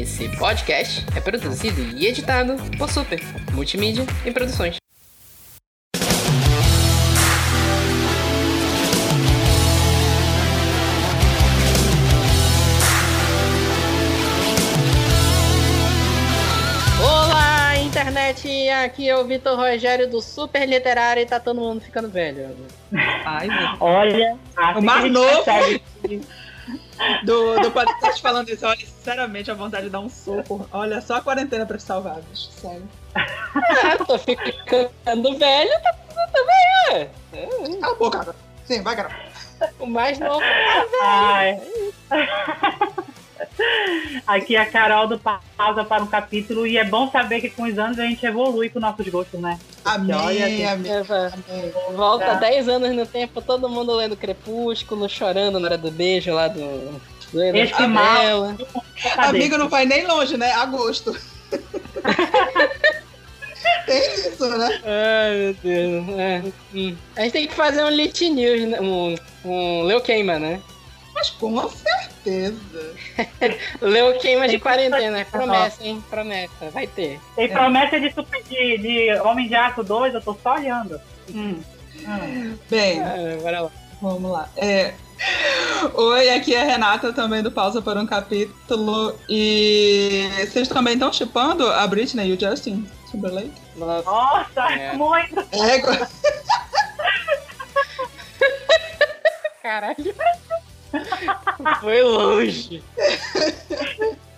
[0.00, 3.20] Esse podcast é produzido e editado por Super
[3.52, 4.76] Multimídia e Produções.
[16.98, 18.70] Olá, internet!
[18.70, 22.56] Aqui é o Vitor Rogério do Super Literário e tá todo mundo ficando velho.
[23.26, 25.44] Ai, meu Olha, O assim mais a gente novo.
[27.24, 30.68] Do, do podcast falando isso, olha, sinceramente, a vontade de dar um soco.
[30.72, 32.88] Olha, só a quarentena pra te salvar, bicho, sério.
[33.14, 35.94] Ah, tô ficando velho, tá
[36.32, 37.10] bem, é.
[37.32, 38.36] É, Cala a boca, cara.
[38.64, 39.10] Sim, vai, cara.
[39.78, 40.40] O mais novo.
[41.02, 41.60] Ai.
[44.26, 47.64] Aqui é a Carol do Pausa para um capítulo e é bom saber que com
[47.64, 49.58] os anos a gente evolui com nossos gostos, né?
[49.84, 51.72] Amém, Olha, tem- amém, amém.
[51.94, 52.34] Volta Tá.
[52.34, 57.00] 10 anos no tempo, todo mundo lendo Crepúsculo, chorando na hora do beijo lá do.
[57.32, 58.54] do Esse mal.
[59.18, 60.52] Amigo não vai nem longe, né?
[60.52, 61.16] Agosto.
[63.86, 64.80] Tem isso, né?
[64.84, 66.18] Ai, meu Deus.
[66.18, 66.42] É.
[66.74, 66.96] Hum.
[67.16, 68.80] A gente tem que fazer um Lit News, né?
[68.80, 70.60] um, um Leu Queima, né?
[71.22, 72.94] Mas com certeza.
[73.80, 75.24] Leu Queima de quarentena.
[75.24, 76.02] Promessa, hein?
[76.10, 76.68] Promessa.
[76.72, 77.20] Vai ter.
[77.36, 81.00] Tem promessa de, super, de, de Homem de Aço 2, eu tô só olhando.
[81.32, 81.62] Hum.
[82.00, 82.58] Hum.
[82.68, 83.70] Bem, Ah, bora lá.
[84.00, 84.48] Vamos lá.
[84.56, 84.94] É.
[85.94, 89.16] Oi, aqui é a Renata também do Pausa por um Capítulo.
[89.28, 93.52] E vocês também estão chipando a Britney e o Justin Timberlake?
[93.76, 94.10] Nossa.
[94.10, 94.92] Nossa, É.
[94.94, 95.38] muito!
[95.52, 95.78] É,
[99.62, 99.96] Caralho.
[101.80, 102.82] Foi longe.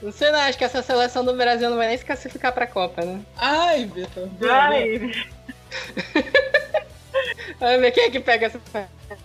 [0.03, 3.03] Você não acha que essa seleção do Brasil não vai nem se classificar pra Copa,
[3.03, 3.21] né?
[3.37, 4.29] Ai, Vitor.
[4.51, 5.11] Ai,
[7.65, 8.61] Vamos ver quem é que pega essa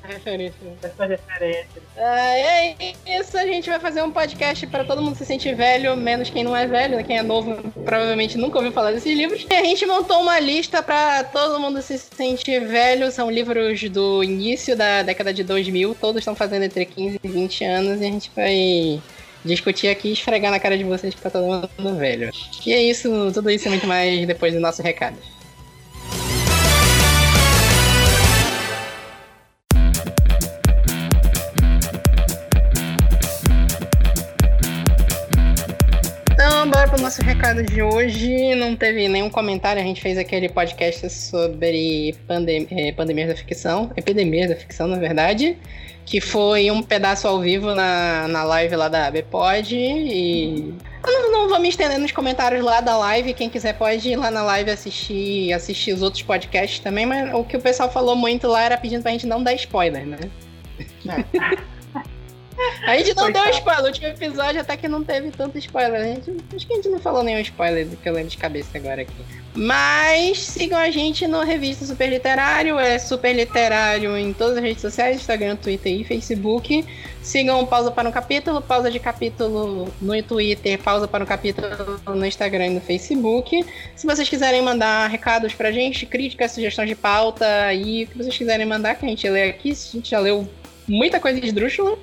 [0.02, 0.56] referência.
[0.82, 1.82] essa referência.
[1.98, 5.98] Ah, é isso, a gente vai fazer um podcast para todo mundo se sentir velho,
[5.98, 7.04] menos quem não é velho, né?
[7.04, 9.46] quem é novo provavelmente nunca ouviu falar desses livros.
[9.52, 14.24] E a gente montou uma lista para todo mundo se sentir velho, são livros do
[14.24, 18.10] início da década de 2000, todos estão fazendo entre 15 e 20 anos e a
[18.10, 19.02] gente vai
[19.44, 22.32] discutir aqui e esfregar na cara de vocês que tá todo mundo velho.
[22.66, 25.18] E é isso, tudo isso e muito mais depois do nosso recado.
[37.10, 38.54] Nosso recado de hoje.
[38.54, 43.92] Não teve nenhum comentário, a gente fez aquele podcast sobre pandem eh, pandemias da ficção,
[43.98, 45.58] epidemias da ficção, na verdade,
[46.06, 50.72] que foi um pedaço ao vivo na, na live lá da Bpod e
[51.04, 54.16] eu não, não vou me estender nos comentários lá da live, quem quiser pode ir
[54.16, 58.16] lá na live assistir, assistir os outros podcasts também, mas o que o pessoal falou
[58.16, 60.20] muito lá era pedindo pra gente não dar spoiler, né?
[62.86, 63.58] A gente não deu Coitado.
[63.58, 66.02] spoiler, o último episódio até que não teve tanto spoiler.
[66.02, 68.38] A gente, acho que a gente não falou nenhum spoiler do que eu lembro de
[68.38, 69.14] cabeça agora aqui.
[69.56, 74.82] Mas sigam a gente no Revista Super Literário, é Super Literário em todas as redes
[74.82, 76.86] sociais, Instagram, Twitter e Facebook.
[77.22, 81.68] Sigam Pausa para um Capítulo, Pausa de Capítulo no Twitter, Pausa para um Capítulo
[82.08, 83.66] no Instagram e no Facebook.
[83.96, 88.38] Se vocês quiserem mandar recados pra gente, críticas, sugestões de pauta e o que vocês
[88.38, 90.48] quiserem mandar, que a gente lê aqui, a gente já leu
[90.88, 91.98] muita coisa esdrúxula.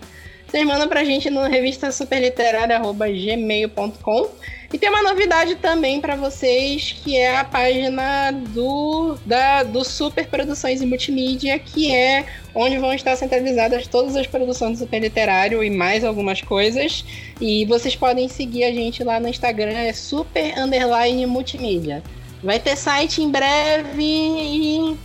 [0.47, 4.29] Vocês mandam pra gente no revista superliterária.gmail.com
[4.73, 10.29] E tem uma novidade também pra vocês, que é a página do, da, do Super
[10.29, 12.25] Produções e Multimídia, que é
[12.55, 17.05] onde vão estar centralizadas todas as produções do Super Literário e mais algumas coisas.
[17.41, 22.03] E vocês podem seguir a gente lá no Instagram, é super underline multimídia.
[22.43, 24.97] Vai ter site em breve e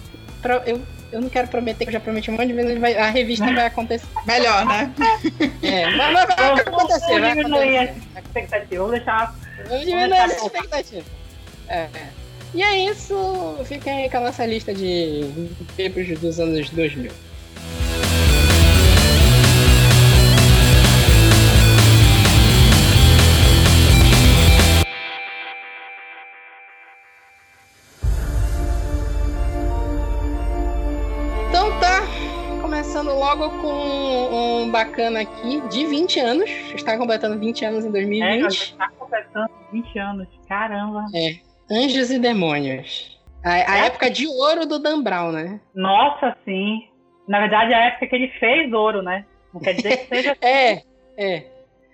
[0.68, 3.10] eu, eu não quero prometer, que eu já prometi um monte de vezes, vai- a
[3.10, 4.08] revista vai acontecer.
[4.26, 4.92] Melhor, né?
[5.64, 8.08] É, mas, mas vai Vamos, acontecer, vai vamos diminuir acontecer.
[8.16, 8.76] essa expectativa.
[8.84, 9.36] Vamos deixar.
[9.68, 11.06] Vamos diminuir essa expectativa.
[11.70, 11.88] É.
[12.54, 17.12] E é isso, fiquem aí com a nossa lista de livros dos anos 2000.
[33.36, 36.50] Logo com um bacana aqui de 20 anos.
[36.76, 38.76] Está completando 20 anos em É, 2020.
[38.76, 40.28] tá completando 20 anos.
[40.48, 41.06] Caramba.
[41.72, 43.18] Anjos e Demônios.
[43.44, 43.86] A, a É?
[43.88, 45.60] época de ouro do Dan Brown, né?
[45.74, 46.88] Nossa, sim.
[47.28, 49.26] Na verdade, a época que ele fez ouro, né?
[49.54, 50.82] Não quer dizer que seja É,
[51.18, 51.46] é.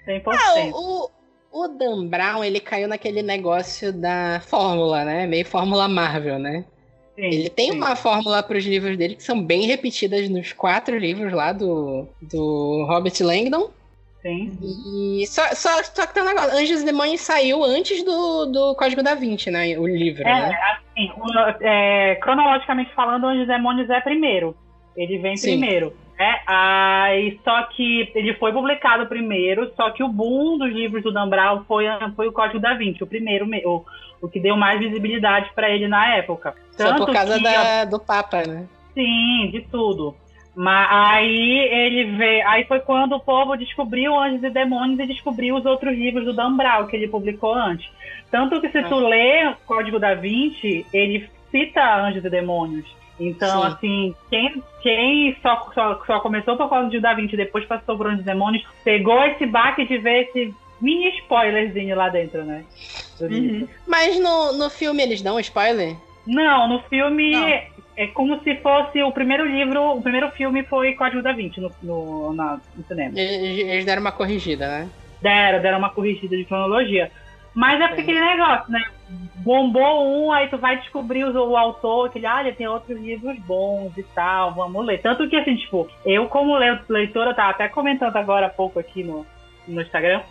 [0.07, 0.23] 100%.
[0.27, 1.09] Ah, o,
[1.51, 5.27] o Dan Brown, ele caiu naquele negócio da fórmula, né?
[5.27, 6.65] Meio fórmula Marvel, né?
[7.17, 7.77] Sim, Ele tem sim.
[7.77, 12.07] uma fórmula para os livros dele que são bem repetidas nos quatro livros lá do,
[12.21, 13.71] do Robert Langdon.
[14.21, 14.51] Sim.
[14.61, 18.75] E só, só, só que tem um negócio, Anjos e Demônios saiu antes do, do
[18.75, 19.77] Código da Vinci, né?
[19.79, 20.59] O livro, É, né?
[20.71, 24.55] assim, o- é, cronologicamente falando, Anjos e Demônios é primeiro.
[24.97, 25.51] Ele vem Sim.
[25.59, 25.93] primeiro.
[26.17, 26.39] Né?
[26.47, 31.29] Aí, só que ele foi publicado primeiro, só que o boom dos livros do Dan
[31.29, 31.85] Brown foi,
[32.15, 33.85] foi o Código da Vinci, o primeiro, me- o,
[34.19, 36.55] o que deu mais visibilidade para ele na época.
[36.71, 38.65] Só por Tanto causa que- da, do Papa, né?
[38.95, 40.15] Sim, de tudo.
[40.55, 42.47] Mas aí ele veio.
[42.47, 46.33] Aí foi quando o povo descobriu Anjos e Demônios e descobriu os outros livros do
[46.33, 47.87] Dan Brown que ele publicou antes.
[48.31, 49.07] Tanto que se tu Ah.
[49.07, 52.87] lê Código da Vinci, ele cita Anjos e Demônios.
[53.19, 53.67] Então, Sim.
[53.67, 58.07] assim, quem, quem só, só, só começou por Código da Vinci e depois passou por
[58.07, 62.63] Anjos e Demônios, pegou esse baque de ver esse mini spoilerzinho lá dentro, né?
[63.21, 63.67] livro.
[63.87, 65.95] Mas no, no filme eles dão spoiler?
[66.27, 67.47] Não, no filme Não.
[67.95, 71.71] é como se fosse o primeiro livro, o primeiro filme foi Código da Vinci no,
[71.81, 73.17] no, na- no cinema.
[73.17, 74.89] Eles, eles deram uma corrigida, né?
[75.21, 77.11] Deram, deram uma corrigida de cronologia.
[77.55, 78.83] Mas é aquele negócio, né?
[79.37, 83.37] Bombou um, aí tu vai descobrir o, o autor, que ele, olha, tem outros livros
[83.39, 85.01] bons e tal, vamos ler.
[85.01, 89.03] Tanto que, assim, tipo, eu como le- leitora, tava até comentando agora há pouco aqui
[89.03, 89.25] no,
[89.67, 90.21] no Instagram,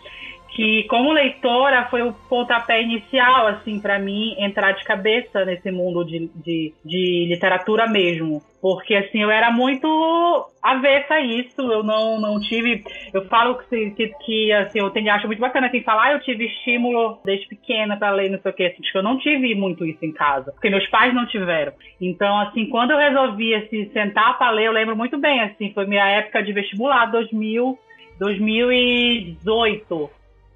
[0.50, 6.04] que como leitora foi o pontapé inicial, assim, pra mim entrar de cabeça nesse mundo
[6.04, 8.42] de, de, de literatura mesmo.
[8.68, 9.86] Porque, assim, eu era muito
[10.60, 12.82] avessa a isso, eu não, não tive.
[13.14, 16.20] Eu falo que, que, que, assim, eu tenho, acho muito bacana quem falar, ah, eu
[16.20, 19.54] tive estímulo desde pequena pra ler, não sei o que, assim, porque eu não tive
[19.54, 21.74] muito isso em casa, porque meus pais não tiveram.
[22.00, 25.86] Então, assim, quando eu resolvi, assim, sentar pra ler, eu lembro muito bem, assim, foi
[25.86, 27.78] minha época de vestibular, 2000,
[28.18, 30.10] 2018.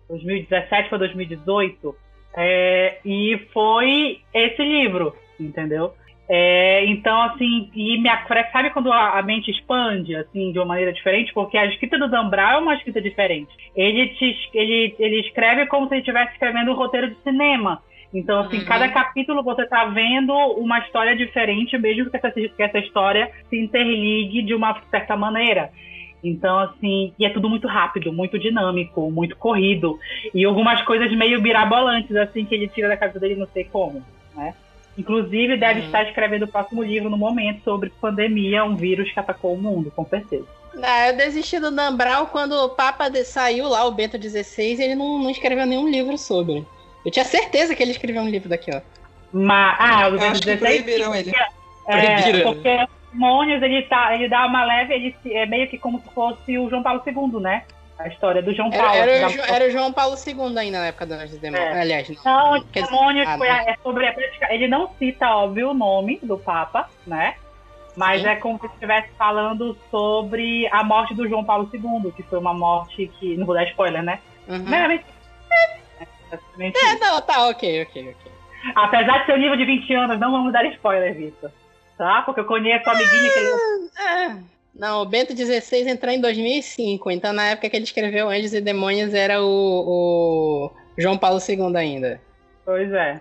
[0.09, 1.95] 2017 para 2018.
[2.37, 5.93] É, e foi esse livro, entendeu?
[6.33, 8.09] É, então, assim, e me,
[8.53, 11.33] sabe quando a, a mente expande, assim, de uma maneira diferente?
[11.35, 13.51] Porque a escrita do Dan Brown é uma escrita diferente.
[13.75, 17.83] Ele, te, ele, ele escreve como se ele estivesse escrevendo um roteiro de cinema.
[18.15, 18.65] Então, assim, Uhum.
[18.65, 23.61] cada capítulo você tá vendo uma história diferente, mesmo que essa, que essa história se
[23.61, 25.71] interligue de uma certa maneira.
[26.23, 29.99] Então, assim, e é tudo muito rápido, muito dinâmico, muito corrido.
[30.33, 34.01] E algumas coisas meio birabolantes, assim, que ele tira da cabeça dele, não sei como,
[34.37, 34.55] né?
[35.01, 35.87] Inclusive, deve Uhum.
[35.87, 39.91] estar escrevendo o próximo livro no momento sobre pandemia, um vírus que atacou o mundo,
[39.97, 40.45] com certeza.
[40.83, 44.83] Ah, eu desisti do Brown quando o Papa de- saiu lá, o Bento XVI, e
[44.83, 46.65] ele não, não escreveu nenhum livro sobre.
[47.05, 48.81] Eu tinha certeza que ele escreveu um livro daqui, ó.
[49.33, 51.33] Mas, ah, o que 16 proibiram ele.
[51.89, 52.53] É, Proibiram.
[52.53, 56.09] porque o Simônios, ele, tá, ele dá uma leve, ele é meio que como se
[56.15, 57.65] fosse o João Paulo II, né?
[58.03, 58.95] A história do João Paulo.
[58.95, 61.77] era, da- era o João Paulo II ainda na época do Anjos e Demônios.
[61.77, 61.81] É.
[61.81, 62.65] Aliás, não.
[62.73, 62.95] Quer dizer,
[63.27, 66.89] ah, foi a- é sobre a prática- Ele não cita, óbvio, o nome do Papa,
[67.07, 67.35] né?
[67.97, 68.29] Mas Sim.
[68.29, 72.55] é como se estivesse falando sobre a morte do João Paulo II, que foi uma
[72.55, 73.37] morte que.
[73.37, 74.19] Não vou dar spoiler, né?
[74.49, 74.59] Uhum.
[74.61, 75.05] Meramente.
[76.59, 78.33] É, não, tá, ok, ok, ok.
[78.75, 81.51] Apesar de ser um livro de 20 anos, não vamos dar spoiler, Vitor.
[81.99, 82.23] Tá?
[82.23, 83.51] Porque eu conheço a amiguinha que ele.
[83.99, 84.60] É.
[84.75, 88.61] Não, o Bento XVI entrou em 2005, então na época que ele escreveu Anjos e
[88.61, 92.21] Demônios era o, o João Paulo II ainda.
[92.65, 93.21] Pois é.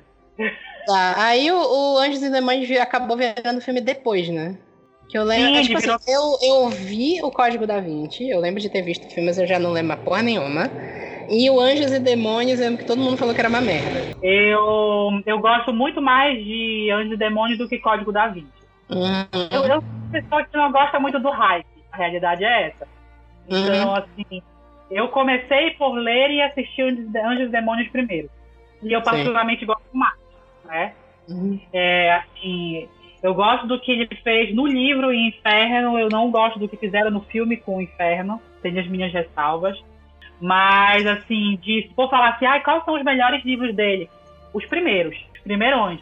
[0.85, 4.57] Tá, aí o, o Anjos e Demônios acabou virando filme depois, né?
[5.09, 8.29] Que eu lembro, Sim, é, tipo ele assim, eu, eu vi o Código da Vinci,
[8.29, 10.69] eu lembro de ter visto o filme, mas eu já não lembro mais porra nenhuma.
[11.27, 14.15] E o Anjos e Demônios, eu lembro que todo mundo falou que era uma merda.
[14.21, 18.58] Eu, eu gosto muito mais de Anjos e Demônios do que Código da Vinci.
[18.89, 19.47] Uhum.
[19.51, 21.65] Eu, eu sou uma pessoa que não gosta muito do hype.
[21.91, 22.87] A realidade é essa.
[23.47, 24.41] Então, assim,
[24.91, 28.29] eu comecei por ler e assistir Anjos Anjos e Demônios primeiro.
[28.81, 29.05] E eu Sim.
[29.05, 30.17] particularmente gosto mais,
[30.65, 30.93] né?
[31.27, 31.59] Uhum.
[31.73, 32.87] É, assim,
[33.21, 36.77] eu gosto do que ele fez no livro em Inferno, eu não gosto do que
[36.77, 39.77] fizeram no filme com o Inferno, tenho as minhas ressalvas.
[40.39, 44.09] Mas, assim, de, se for falar assim, ah, quais são os melhores livros dele?
[44.53, 45.99] Os primeiros, os primeirões.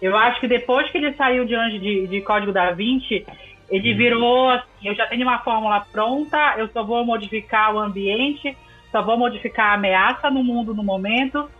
[0.00, 3.26] Eu acho que depois que ele saiu de Anjo de, de Código da Vinci,
[3.68, 8.56] ele virou assim, eu já tenho uma fórmula pronta, eu só vou modificar o ambiente,
[8.92, 11.50] só vou modificar a ameaça no mundo no momento,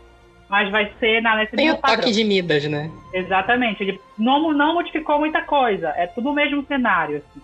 [0.49, 2.03] mas vai ser na nesse Tem o padrão.
[2.03, 2.91] toque de Midas, né?
[3.13, 3.83] Exatamente.
[3.83, 5.89] Ele não, não modificou muita coisa.
[5.97, 7.17] É tudo o mesmo cenário.
[7.17, 7.43] assim.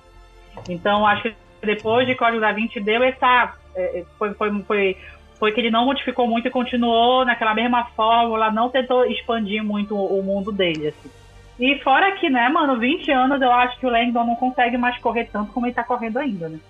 [0.68, 1.34] Então, acho que
[1.66, 3.54] depois de Código da Vinci deu essa.
[3.74, 4.96] é, é, Foi, foi, foi,
[5.42, 9.96] foi que ele não modificou muito e continuou naquela mesma fórmula, não tentou expandir muito
[9.96, 10.86] o mundo dele.
[10.86, 11.10] Assim.
[11.58, 14.96] E fora que, né, mano, 20 anos eu acho que o Langdon não consegue mais
[14.98, 16.60] correr tanto como ele tá correndo ainda, né?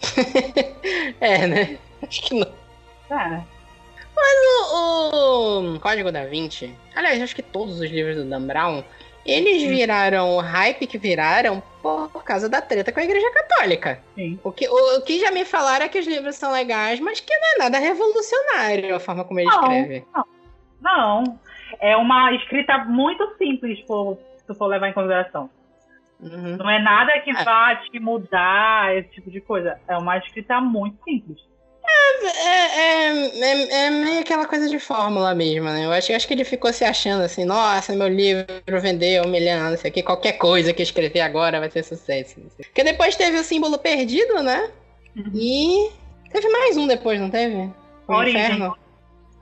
[1.20, 1.78] É, né?
[2.02, 2.48] Acho que não.
[3.10, 3.44] É, né?
[4.72, 8.82] O, o Código da Vinci, aliás, acho que todos os livros do Dan Brown,
[9.26, 14.00] Eles viraram o hype que viraram por causa da treta com a Igreja Católica.
[14.14, 14.38] Sim.
[14.42, 17.20] O que, o, o que já me falaram é que os livros são legais, mas
[17.20, 19.62] que não é nada revolucionário a forma como ele Não.
[19.62, 20.04] escreve.
[20.80, 21.38] Não.
[21.80, 25.50] É uma escrita muito simples, por, se tu for levar em consideração.
[26.20, 26.56] Uhum.
[26.56, 27.44] Não é nada que É.
[27.44, 29.78] vá te mudar, esse tipo de coisa.
[29.86, 31.38] É uma escrita muito simples.
[32.24, 35.84] É, é, é, é meio aquela coisa de fórmula mesmo, né?
[35.84, 38.46] Eu acho, acho que ele ficou se achando assim, nossa, meu livro
[38.80, 41.82] vendeu um milhão, não sei o que, qualquer coisa que eu escrever agora vai ter
[41.82, 42.40] sucesso.
[42.56, 44.70] Porque depois teve o símbolo perdido, né?
[45.16, 45.30] Uhum.
[45.34, 45.90] E
[46.30, 47.70] teve mais um depois, não teve?
[48.08, 48.40] O Origem.
[48.40, 48.76] inferno.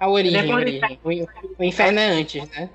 [0.01, 0.99] A origem, a origem.
[1.05, 2.69] O, o inferno é antes, né?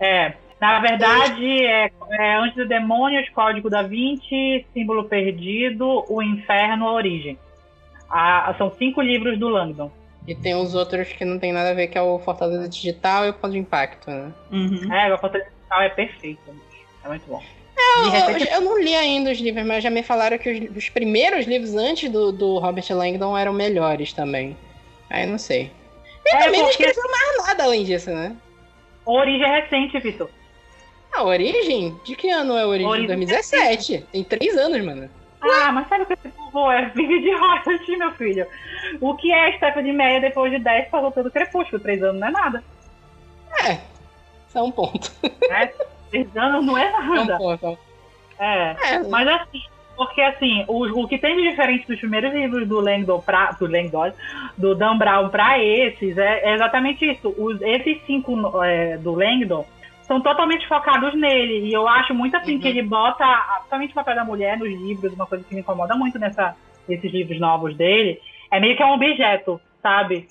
[0.00, 0.32] É.
[0.60, 6.92] Na verdade, é, é Antes do Demônios, Código da Vinci, Símbolo Perdido, O Inferno, A
[6.92, 7.38] Origem.
[8.10, 9.90] Ah, são cinco livros do Langdon.
[10.26, 13.26] E tem os outros que não tem nada a ver, que é o Fortaleza Digital
[13.26, 14.32] e o Ponto de Impacto, né?
[14.50, 14.92] Uhum.
[14.92, 16.40] É, a Fortaleza Digital é perfeito.
[17.04, 17.42] É muito bom.
[18.04, 20.76] Eu, repente, eu- eu não li ainda os livros, mas já me falaram que os,
[20.76, 24.56] os primeiros livros antes do, do Robert Langdon eram melhores também.
[25.08, 25.70] Aí não sei.
[26.26, 28.36] E É, também não porque- escreveu mais nada além disso, né?
[29.06, 30.28] A Origem é recente, Vitor.
[31.12, 31.96] A Origem?
[32.04, 32.86] De que ano é a Origem?
[32.86, 34.04] Origem 2017.
[34.12, 35.08] Tem três anos, mano.
[35.42, 36.86] Ah, mas sabe o que esse povo é?
[36.94, 38.46] Vive de royalty, meu filho.
[39.00, 41.80] O que é Stephanie Meyer depois de 10 passou pelo Crepúsculo?
[41.80, 42.64] Três anos não é nada.
[43.64, 43.72] É.
[44.48, 45.10] Isso é um ponto.
[45.48, 45.70] Né?
[46.10, 47.38] Três anos não é É um nada.
[47.38, 47.78] ponto.
[48.38, 48.76] É.
[48.94, 49.62] É, Mas assim,
[49.96, 53.66] porque assim, o, o que tem de diferente dos primeiros livros do Langdon pra, do
[53.66, 54.12] Langdon,
[54.56, 57.34] do Dan Brown pra esses, é, é exatamente isso.
[57.38, 59.66] Os, esses cinco é, do Langdon
[60.10, 61.68] são totalmente focados nele.
[61.68, 62.60] E eu acho muito assim Uhum.
[62.60, 63.24] que ele bota,
[63.58, 66.56] principalmente o papel da mulher nos livros, uma coisa que me incomoda muito nessa,
[66.88, 68.18] nesses livros novos dele,
[68.50, 70.26] é meio que é um objeto, sabe?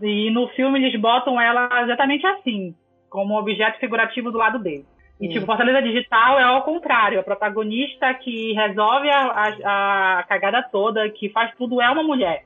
[0.00, 2.72] E no filme eles botam ela exatamente assim,
[3.10, 4.84] como um objeto figurativo do lado dele.
[5.20, 7.18] E, tipo, Fortaleza Digital é ao contrário.
[7.18, 9.20] A protagonista que resolve a,
[9.64, 12.42] a- a cagada toda, que faz tudo, é uma mulher.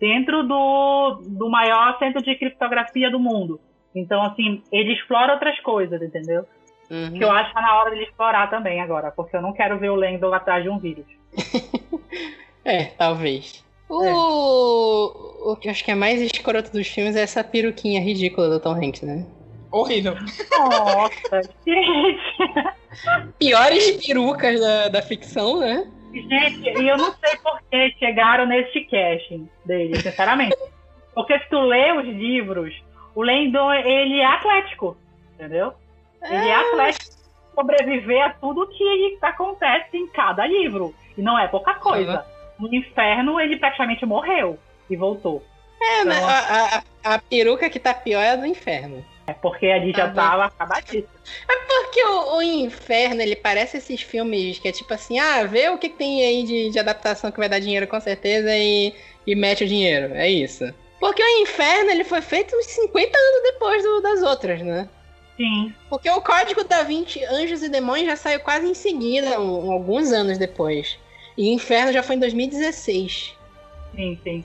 [0.00, 3.60] Dentro do, do maior centro de criptografia do mundo.
[3.94, 6.46] Então, assim, ele explora outras coisas, entendeu?
[6.90, 7.12] Uhum.
[7.12, 9.10] Que eu acho que tá na hora dele explorar também agora.
[9.10, 11.06] Porque eu não quero ver o Lendl atrás de um vírus.
[12.62, 13.64] É, talvez.
[13.88, 15.52] O...
[15.52, 18.60] o que eu acho que é mais escroto dos filmes é essa peruquinha ridícula do
[18.60, 19.26] Tom Hanks, né?
[19.72, 20.14] Horrível.
[20.50, 22.74] Nossa, gente.
[23.38, 25.90] Piores perucas da, da ficção, né?
[26.12, 30.56] Gente, e eu não sei por que chegaram nesse casting dele, sinceramente.
[31.14, 32.74] Porque se tu lê os livros,
[33.14, 34.96] o Lendon, ele é atlético,
[35.34, 35.72] entendeu?
[36.22, 37.10] Ele é atlético
[37.54, 40.94] sobreviver a tudo que acontece em cada livro.
[41.16, 42.24] E não é pouca coisa.
[42.58, 45.42] No inferno, ele praticamente morreu e voltou.
[45.82, 46.16] É, né?
[46.16, 49.04] Então- A, a, a peruca que tá pior é a do inferno.
[49.26, 51.08] É porque ali já Ah, tava acabadíssimo.
[51.68, 55.78] Porque o, o inferno, ele parece esses filmes que é tipo assim, ah, vê o
[55.78, 58.94] que, que tem aí de, de adaptação que vai dar dinheiro com certeza e,
[59.26, 60.14] e mete o dinheiro.
[60.14, 60.64] É isso.
[61.00, 64.88] Porque o inferno, ele foi feito uns 50 anos depois do- das outras, né?
[65.36, 65.72] Sim.
[65.88, 70.12] Porque o Código da Vinci Anjos e Demônios já saiu quase em seguida, um- alguns
[70.12, 70.98] anos depois.
[71.38, 73.34] E Inferno já foi em 2016.
[73.96, 74.44] Sim, sim.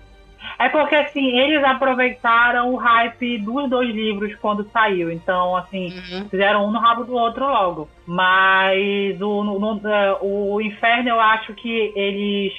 [0.59, 5.11] É porque, assim, eles aproveitaram o hype dos dois livros quando saiu.
[5.11, 6.29] Então, assim, Uhum.
[6.29, 7.89] fizeram um no rabo do outro logo.
[8.05, 12.53] Mas o, no- no- é, o Inferno, eu acho que eles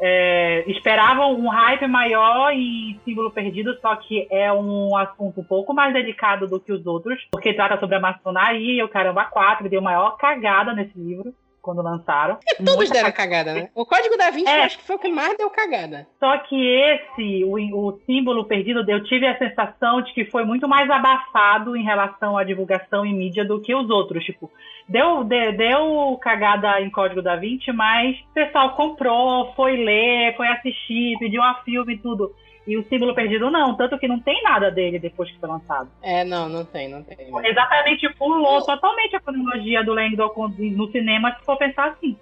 [0.00, 5.74] é, esperavam um hype maior em Símbolo Perdido, só que é um assunto um pouco
[5.74, 9.68] mais delicado do que os outros, porque trata sobre a maçonaria e o Caramba 4
[9.68, 12.38] deu maior cagada nesse livro quando lançaram.
[12.58, 13.68] Todos Muita deram cagada, né?
[13.74, 14.60] O Código da Vinci É.
[14.60, 16.06] eu acho que foi o que mais deu cagada.
[16.18, 17.54] Só que esse, o,
[17.88, 22.36] o símbolo perdido, eu tive a sensação de que foi muito mais abafado em relação
[22.38, 24.24] à divulgação em mídia do que os outros.
[24.24, 24.50] Tipo,
[24.88, 30.46] deu, de- deu cagada em Código da Vinci, mas o pessoal comprou, foi ler, foi
[30.48, 32.32] assistir, pediu a filme e tudo.
[32.68, 35.88] E o símbolo perdido não, tanto que não tem nada dele depois que foi lançado.
[36.02, 37.16] É, não, não tem, não tem.
[37.42, 42.14] Exatamente, pulou totalmente a cronologia do Langdon no cinema, se for pensar assim.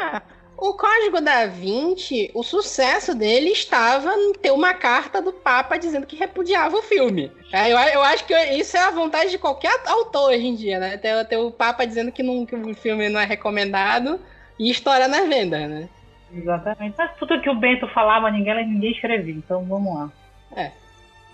[0.00, 0.22] Ah,
[0.56, 6.06] o Código da Vinci, o sucesso dele estava em ter uma carta do Papa dizendo
[6.06, 7.30] que repudiava o filme.
[7.52, 10.78] É, eu, eu acho que isso é a vontade de qualquer autor hoje em dia,
[10.78, 10.96] né?
[10.96, 14.18] Ter, ter o Papa dizendo que, não, que o filme não é recomendado
[14.58, 15.90] e estourar nas vendas, né?
[16.32, 16.94] Exatamente.
[16.96, 20.10] Mas tudo que o Bento falava, ninguém, ninguém escrevia, então vamos lá.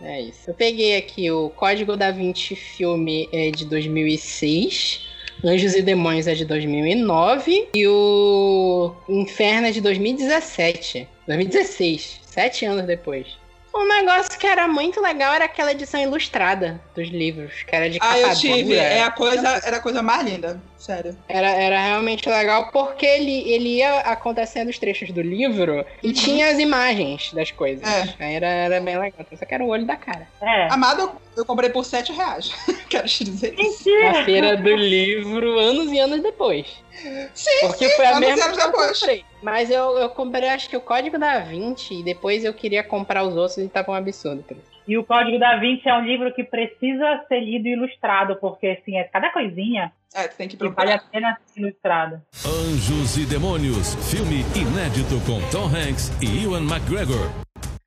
[0.03, 0.51] É isso.
[0.51, 5.09] Eu peguei aqui o Código da Vinci filme é de 2006.
[5.45, 11.09] Anjos e Demônios é de 2009 e o Inferno é de 2017.
[11.27, 13.27] 2016, sete anos depois.
[13.75, 17.99] Um negócio que era muito legal era aquela edição ilustrada dos livros, que era de
[18.01, 18.63] Ah, capa eu tive.
[18.63, 18.77] dura.
[18.77, 20.61] É a coisa, era a coisa mais linda.
[20.85, 21.17] Sério.
[21.27, 26.51] Era, era realmente legal porque ele, ele ia acontecendo os trechos do livro e tinha
[26.51, 27.83] as imagens das coisas.
[28.21, 28.35] É.
[28.35, 29.25] Era, era bem legal.
[29.39, 30.29] Só que era o olho da cara.
[30.43, 30.69] É.
[30.71, 32.51] Amado, eu- eu comprei por 7 reais.
[32.91, 33.89] Quero te dizer isso.
[34.03, 36.67] Na feira do livro, anos e anos depois.
[37.35, 38.99] Sim, Porque sim, foi a anos e mesma anos que eu depois.
[39.01, 39.25] comprei.
[39.43, 43.25] Mas eu, eu comprei, acho que o código da 20 e depois eu queria comprar
[43.25, 44.45] os outros e tava um absurdo.
[44.87, 48.67] E o Código da Vinci é um livro que precisa ser lido e ilustrado, porque
[48.67, 51.11] assim, é cada coisinha É, tem que que vale a procurar.
[51.11, 52.21] pena ser ilustrado.
[52.45, 57.31] Anjos e Demônios, filme inédito com Tom Hanks e Ewan McGregor.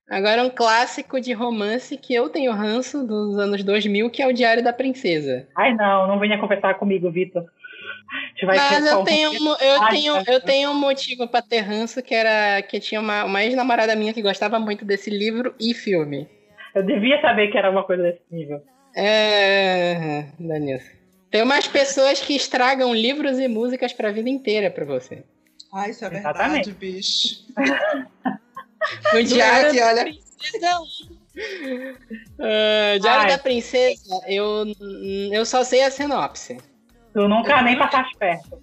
[0.10, 4.34] Agora um clássico de romance que eu tenho ranço dos anos 2000, que é o
[4.34, 5.48] Diário da Princesa.
[5.56, 7.44] Ai, não, não venha conversar comigo, Vitor.
[7.44, 11.60] A gente vai Mas eu tenho, um- eu tenho, eu tenho um motivo pra ter
[11.60, 15.74] ranço, que era que tinha uma, uma ex-namorada minha que gostava muito desse livro e
[15.74, 16.26] filme.
[16.78, 18.62] Eu devia saber que era uma coisa desse nível.
[18.96, 20.26] É.
[20.40, 20.80] Danilo.
[21.32, 25.24] Tem umas pessoas que estragam livros e músicas pra vida inteira pra você.
[25.74, 26.72] Ai, isso é verdade, Exatamente.
[26.72, 27.46] bicho.
[29.14, 30.04] O Diário da olha.
[30.04, 30.80] Princesa.
[32.40, 33.28] Ah, Diário Ai.
[33.28, 34.66] da Princesa, eu,
[35.34, 36.58] eu só sei a sinopse.
[37.12, 38.62] Tu nunca nem passaste perto.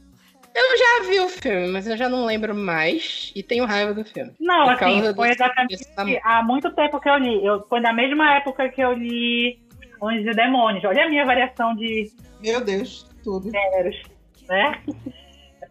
[0.54, 4.04] Eu já vi o filme, mas eu já não lembro mais e tenho raiva do
[4.04, 4.32] filme.
[4.38, 5.88] Não, assim, foi exatamente
[6.23, 7.44] há muito tempo que eu li.
[7.44, 9.58] Eu, foi na mesma época que eu li
[10.00, 10.84] Anjos e Demônios.
[10.84, 12.08] Olha a minha variação de
[12.40, 13.50] Meu Deus, tudo.
[13.50, 13.96] gêneros,
[14.49, 14.80] né?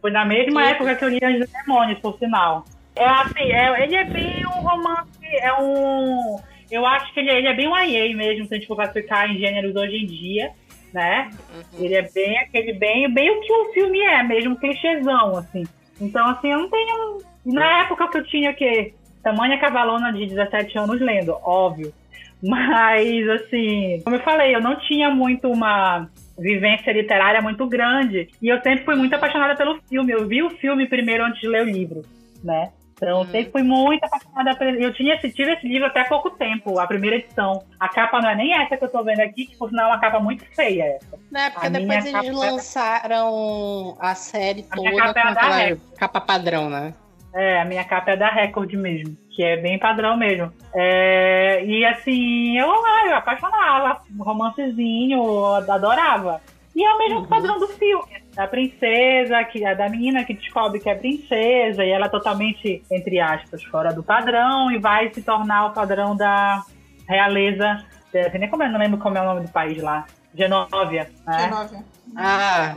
[0.02, 2.66] Foi na mesma época que eu li Anjos e Demônios, por sinal.
[2.96, 5.08] É assim, é- ele é bem um romance,
[5.42, 6.40] é um...
[6.70, 8.76] Eu acho que ele, é- ele é bem um IA mesmo, se a gente for
[8.76, 10.52] classificar em gêneros hoje em dia,
[10.94, 11.30] né?
[11.54, 11.86] Uhum.
[11.86, 15.64] Ele é bem aquele bem, bem o que o filme é, mesmo clichêzão, assim.
[16.00, 17.18] Então, assim, eu não tenho.
[17.46, 21.94] Na época que eu tinha que tamanha cavalona de 17 anos lendo, óbvio.
[22.42, 28.30] Mas, assim, como eu falei, eu não tinha muito uma vivência literária muito grande.
[28.42, 30.12] E eu sempre fui muito apaixonada pelo filme.
[30.12, 32.02] Eu vi o filme primeiro antes de ler o livro,
[32.44, 32.70] né?
[33.04, 33.26] Então, eu Uhum.
[33.32, 36.80] sempre fui muito apaixonada por Eu tinha esse, tive esse livro até há pouco tempo,
[36.80, 37.62] a primeira edição.
[37.80, 39.94] A capa não é nem essa que eu tô vendo aqui, que por sinal é
[39.94, 41.20] uma capa muito feia essa.
[41.30, 45.24] Na época, A minha depois eles capa- lançaram a série A minha toda capa é
[45.24, 45.82] com a da aquela Record.
[45.98, 46.94] capa padrão, né?
[47.36, 50.54] É, a minha capa é da Record mesmo, que é bem padrão mesmo.
[50.76, 56.42] É, e assim, eu, ah, eu apaixonava, romancezinho, eu adorava.
[56.76, 57.26] E é o mesmo Uhum.
[57.28, 61.90] padrão do filme, da princesa, que é da menina que descobre que é princesa, e
[61.90, 66.62] ela é totalmente, entre aspas, fora do padrão, e vai se tornar o padrão da
[67.08, 67.84] realeza.
[68.14, 70.06] Eu nem como eu não lembro como é o nome do país lá.
[70.36, 71.38] Genóvia, né?
[71.50, 71.78] Genove.
[72.16, 72.76] Ah,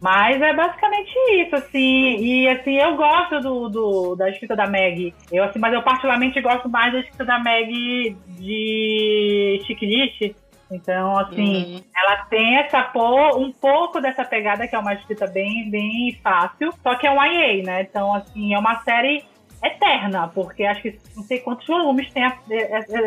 [0.00, 2.16] Mas é basicamente isso, assim.
[2.18, 5.12] E assim, eu gosto do, do- da escrita da Meg.
[5.32, 10.36] Eu, assim, mas eu particularmente gosto mais da escrita da Meg de Chiclete.
[10.70, 11.82] Então, assim, uhum.
[11.96, 16.72] ela tem essa po- um pouco dessa pegada que é uma escrita bem, bem fácil,
[16.82, 17.82] só que é um IA, né?
[17.82, 19.24] Então, assim, é uma série
[19.62, 22.36] eterna, porque acho que não sei quantos volumes tem a-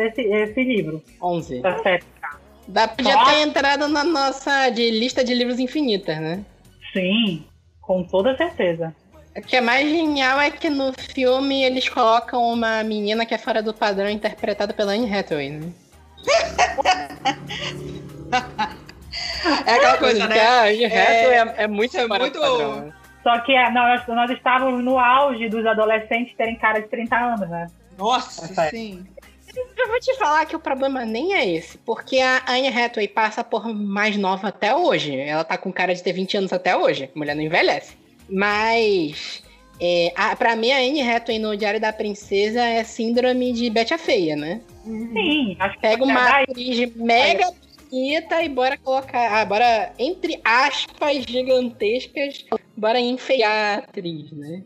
[0.06, 1.60] esse, esse livro, 11.
[1.64, 2.02] essa série.
[2.66, 3.30] Dá, podia Nossa.
[3.32, 6.44] ter entrado na nossa de lista de livros infinitas, né?
[6.92, 7.44] Sim,
[7.80, 8.94] com toda certeza.
[9.36, 13.38] O que é mais genial é que no filme eles colocam uma menina que é
[13.38, 15.72] fora do padrão interpretada pela Anne Hathaway, né?
[19.66, 20.40] É aquela coisa, que né?
[20.40, 22.80] a Anne Hathaway é, é muito é muito- do padrão.
[22.82, 22.92] né?
[23.22, 27.48] Só que é, nós, nós estávamos no auge dos adolescentes terem cara de 30 anos,
[27.50, 27.66] né?
[27.98, 29.04] Nossa, Essa- sim.
[29.76, 33.42] Eu vou te falar que o problema nem é esse, porque a Anne Hathaway passa
[33.42, 35.18] por mais nova até hoje.
[35.18, 37.10] Ela tá com cara de ter 20 anos até hoje.
[37.14, 37.96] A mulher não envelhece.
[38.28, 39.42] Mas,
[39.80, 43.92] é, a, pra mim, a Anne Hathaway no Diário da Princesa é síndrome de Betty
[43.92, 44.60] a Feia, né?
[44.84, 46.44] Sim, acho que Pega uma daí.
[46.44, 47.50] atriz mega
[47.90, 49.40] bonita e bora colocar.
[49.40, 52.44] Ah, bora, entre aspas gigantescas,
[52.76, 54.62] bora enfeiar a atriz, né?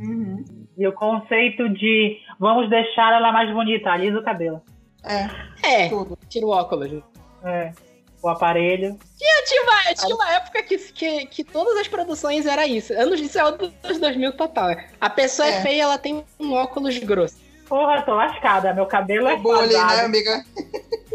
[0.00, 0.44] Uhum.
[0.76, 4.60] E o conceito de vamos deixar ela mais bonita, alisa o cabelo.
[5.04, 6.18] É, É, tudo.
[6.28, 7.02] tira o óculos.
[7.44, 7.70] É,
[8.22, 8.98] o aparelho.
[9.20, 12.92] Eu tinha uma, tinha uma época que, que, que todas as produções era isso.
[12.94, 14.74] Anos de céu dos 2000 total.
[15.00, 15.58] A pessoa é.
[15.58, 15.60] É.
[15.60, 17.36] feia, ela tem um óculos grosso.
[17.68, 18.74] Porra, tô lascada.
[18.74, 20.44] Meu cabelo é O bullying, né, amiga?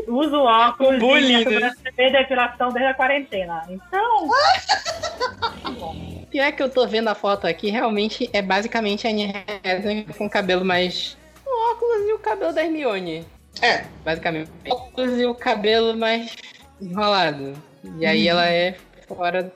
[0.07, 1.71] Uso óculos O bullying, e né?
[1.97, 3.63] depilação desde a quarentena.
[3.69, 4.29] Então,
[6.29, 9.33] Pior que eu tô vendo a foto aqui, realmente é basicamente a Anne
[9.63, 11.17] Hathaway com o cabelo mais...
[11.45, 13.25] O óculos e o cabelo da Hermione.
[13.61, 14.49] É, Basicamente.
[14.69, 16.35] O óculos e o cabelo mais
[16.81, 17.53] enrolado.
[17.97, 18.75] E aí ela é
[19.07, 19.51] fora...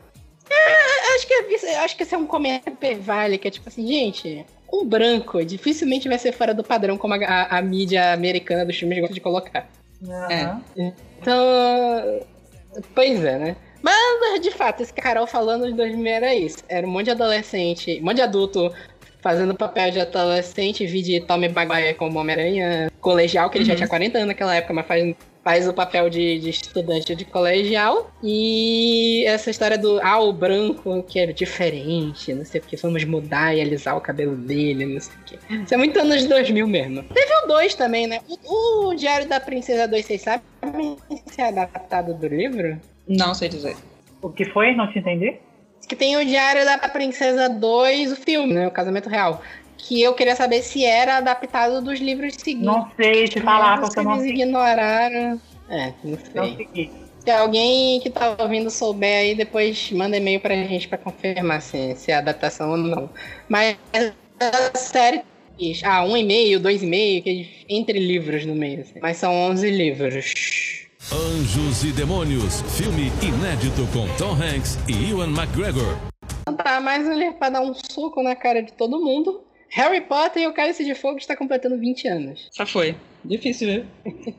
[0.50, 3.86] É, acho que, isso- acho que esse é um comentário vale, que é tipo assim,
[3.88, 4.46] gente...
[4.74, 5.46] um branco.
[5.46, 9.14] Dificilmente vai ser fora do padrão como a, a, a mídia americana dos filmes gosta
[9.14, 9.70] de colocar.
[10.04, 10.62] Aham.
[10.76, 12.26] Então.
[12.96, 13.56] Pois é, né?
[13.84, 16.58] Mas, de fato, esse Carol falando de 2000 era isso.
[16.68, 18.74] Era um monte de adolescente, um monte de adulto
[19.22, 23.88] fazendo papel de adolescente, vi de Tommy Maguire como Homem-Aranha colegial, que ele já tinha
[23.88, 28.12] 40 anos naquela época, mas faz, faz o papel de, de estudante de colegial.
[28.24, 33.04] E essa história do, ah, o branco que é diferente, não sei o que, vamos
[33.04, 35.64] mudar e alisar o cabelo dele, não sei o que.
[35.64, 37.04] Isso é muito anos 2000 mesmo.
[37.04, 38.22] Teve o 2 também, né?
[38.28, 42.80] O, o Diário da Princesa 2, vocês sabem se é adaptado do livro?
[43.08, 43.76] Não sei dizer.
[44.22, 44.74] O que foi?
[44.74, 45.38] Não te entendi?
[45.88, 48.68] Que tem o Diário da Princesa 2, o filme, né?
[48.68, 49.42] O Casamento Real.
[49.86, 52.66] Que eu queria saber se era adaptado dos livros seguintes.
[52.66, 55.42] Não sei te falar, porque eu não, eles ignoraram.
[55.70, 56.56] É, não não sei.
[56.56, 56.92] segui.
[57.20, 61.96] Se alguém que tá ouvindo souber aí, depois manda e-mail pra gente pra confirmar se,
[61.96, 63.10] se é adaptação ou não.
[63.50, 63.78] Mas
[64.40, 65.22] a série.
[65.84, 68.82] Ah, um e-mail, dois e-mail, que eles- entre livros no meio.
[68.82, 69.00] assim.
[69.02, 70.34] Mas são 11 livros.
[71.12, 75.98] Anjos e Demônios, filme inédito com Tom Hanks e Ewan McGregor.
[76.42, 79.44] Então tá, mais um livro pra dar um soco na cara de todo mundo.
[79.74, 82.48] Harry Potter e o Cálice de Fogo está completando 20 anos.
[82.54, 82.96] Já foi.
[83.26, 83.86] Difícil, viu?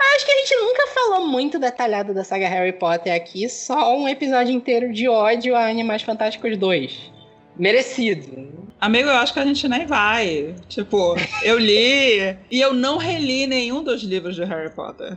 [0.00, 4.08] Acho que a gente nunca falou muito detalhado da saga Harry Potter aqui, só um
[4.08, 7.12] episódio inteiro de ódio a Animais Fantásticos 2.
[7.56, 8.70] Merecido.
[8.80, 10.54] Amigo, eu acho que a gente nem vai.
[10.68, 15.14] Tipo, eu li e eu não reli nenhum dos livros de Harry Potter.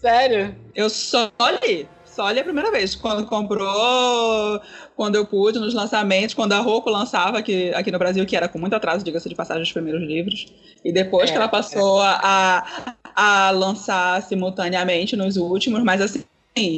[0.00, 0.56] Sério?
[0.74, 1.30] Eu só
[1.62, 1.86] li.
[2.14, 2.94] Só li a primeira vez.
[2.94, 4.60] Quando comprou,
[4.94, 8.48] quando eu pude, nos lançamentos, quando a Roku lançava aqui, aqui no Brasil, que era
[8.48, 10.46] com muito atraso, diga-se de passagem, os primeiros livros.
[10.84, 12.64] E depois É, que ela passou a,
[13.14, 16.24] a lançar simultaneamente nos últimos, mas assim,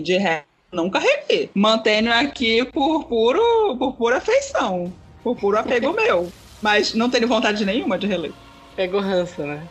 [0.02, 1.50] de resto, nunca reli.
[1.54, 4.92] Mantenho aqui por, puro, por pura afeição.
[5.22, 6.32] Por puro apego meu.
[6.60, 8.38] Mas não tenho vontade nenhuma de reler.
[8.76, 9.68] Pegou ranço, né?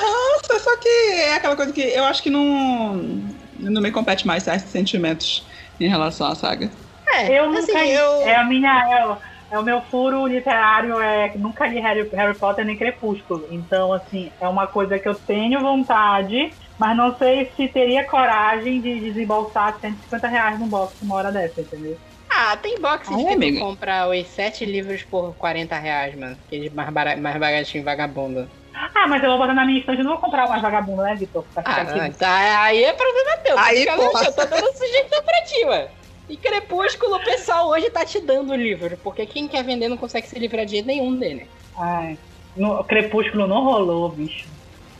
[0.00, 3.28] Nossa, só que é aquela coisa que eu acho que não,
[3.70, 5.46] não me compete mais certos sentimentos
[5.80, 6.70] em relação à saga.
[7.12, 7.92] É, Eu nunca assim, li.
[7.96, 8.12] eu...
[8.20, 8.70] É a minha.
[8.90, 9.18] É o,
[9.52, 13.46] é o meu furo literário, é nunca li Harry, Harry Potter nem Crepúsculo.
[13.50, 16.34] Então, assim, é uma coisa que eu tenho vontade,
[16.78, 21.60] mas não sei se teria coragem de desembolsar 150 reais num box uma hora dessa,
[21.60, 21.98] entendeu?
[22.30, 26.36] Ah, tem boxes Ai, que tu compra os sete livros por 40 reais, mano.
[26.44, 28.50] Aquele mais, bara- mais baratinho vagabundo.
[29.04, 31.14] Ah, mas eu vou botar na minha estante, eu não vou comprar mais vagabundo, né,
[31.14, 31.44] Vitor?
[31.52, 31.98] Pra ficar Ah, aqui.
[31.98, 33.58] não, tá, aí é problema teu.
[33.58, 35.90] Aí, eu tô dando sugestão pra ti, ué.
[36.26, 39.98] E Crepúsculo, o pessoal hoje tá te dando o livro, porque quem quer vender não
[39.98, 41.50] consegue se livrar de jeito nenhum dele.
[41.78, 42.16] Ai,
[42.56, 44.48] no, Crepúsculo não rolou, bicho.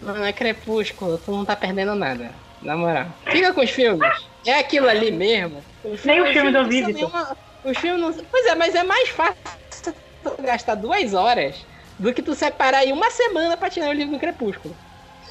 [0.03, 2.31] Não é Crepúsculo, tu não tá perdendo nada.
[2.61, 3.07] Na moral.
[3.27, 4.07] Fica com os filmes.
[4.47, 5.65] É aquilo ali mesmo.
[6.05, 6.19] Nem
[6.53, 6.93] não vi, são Vitor.
[6.93, 8.25] nenhuma- Os filmes não.
[8.31, 9.35] Pois é, mas é mais fácil
[10.43, 11.65] gastar duas horas
[11.99, 14.77] do que tu separar aí uma semana pra tirar o livro do Crepúsculo.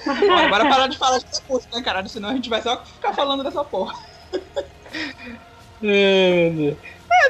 [0.06, 2.10] Agora parar de falar de Crepúsculo, né, caralho?
[2.10, 3.94] Senão a gente vai só ficar falando dessa porra.
[5.86, 6.50] É,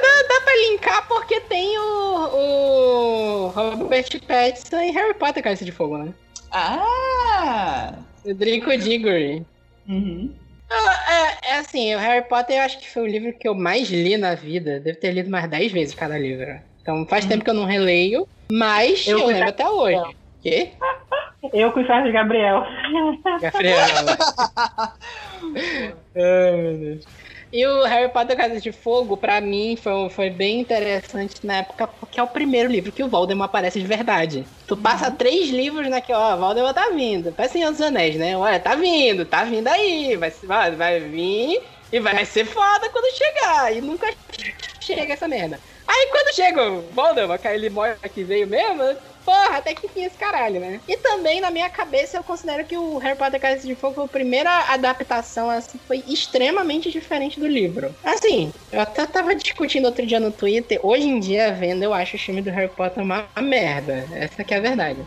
[0.00, 5.72] dá, dá pra linkar porque tem o, o Robert Pattinson e Harry Potter Cálice de
[5.72, 6.14] Fogo, né?
[6.50, 7.94] Ah!
[8.24, 9.44] O Draco Diggory.
[9.88, 10.32] Uhum.
[10.70, 13.88] É, é assim, o Harry Potter eu acho que foi o livro que eu mais
[13.90, 14.80] li na vida.
[14.80, 16.60] Devo ter lido mais 10 vezes cada livro.
[16.84, 20.02] Então faz tempo que eu não releio, mas eu, Eu lembro até hoje.
[20.42, 20.72] Quê?
[21.54, 22.62] Eu com o de Gabriel.
[23.40, 23.86] Gabriel.
[26.14, 27.04] Ai, meu Deus.
[27.50, 31.86] E o Harry Potter Casa de Fogo, pra mim, foi, foi bem interessante na época,
[31.86, 34.44] porque é o primeiro livro que o Voldemort aparece de verdade.
[34.66, 37.32] Tu passa três livros naquele, ó, Voldemort tá vindo.
[37.32, 38.36] Parece Senhor dos Anéis, né?
[38.36, 43.16] Olha, tá vindo, tá vindo aí, vai, vai, vai vir e vai ser foda quando
[43.16, 43.74] chegar.
[43.74, 44.12] E nunca
[44.82, 45.58] chega essa merda.
[45.86, 48.82] Aí quando chega o Voldemort, que ele morre que veio mesmo,
[49.24, 50.80] porra, até que tinha esse caralho, né?
[50.86, 54.04] E também, na minha cabeça, eu considero que o Harry Potter Cálice de Fogo foi
[54.04, 57.94] a primeira adaptação, assim, foi extremamente diferente do livro.
[58.02, 62.16] Assim, eu até tava discutindo outro dia no Twitter, hoje em dia, vendo, eu acho
[62.16, 64.08] o filme do Harry Potter uma merda.
[64.12, 65.04] Essa que é a verdade.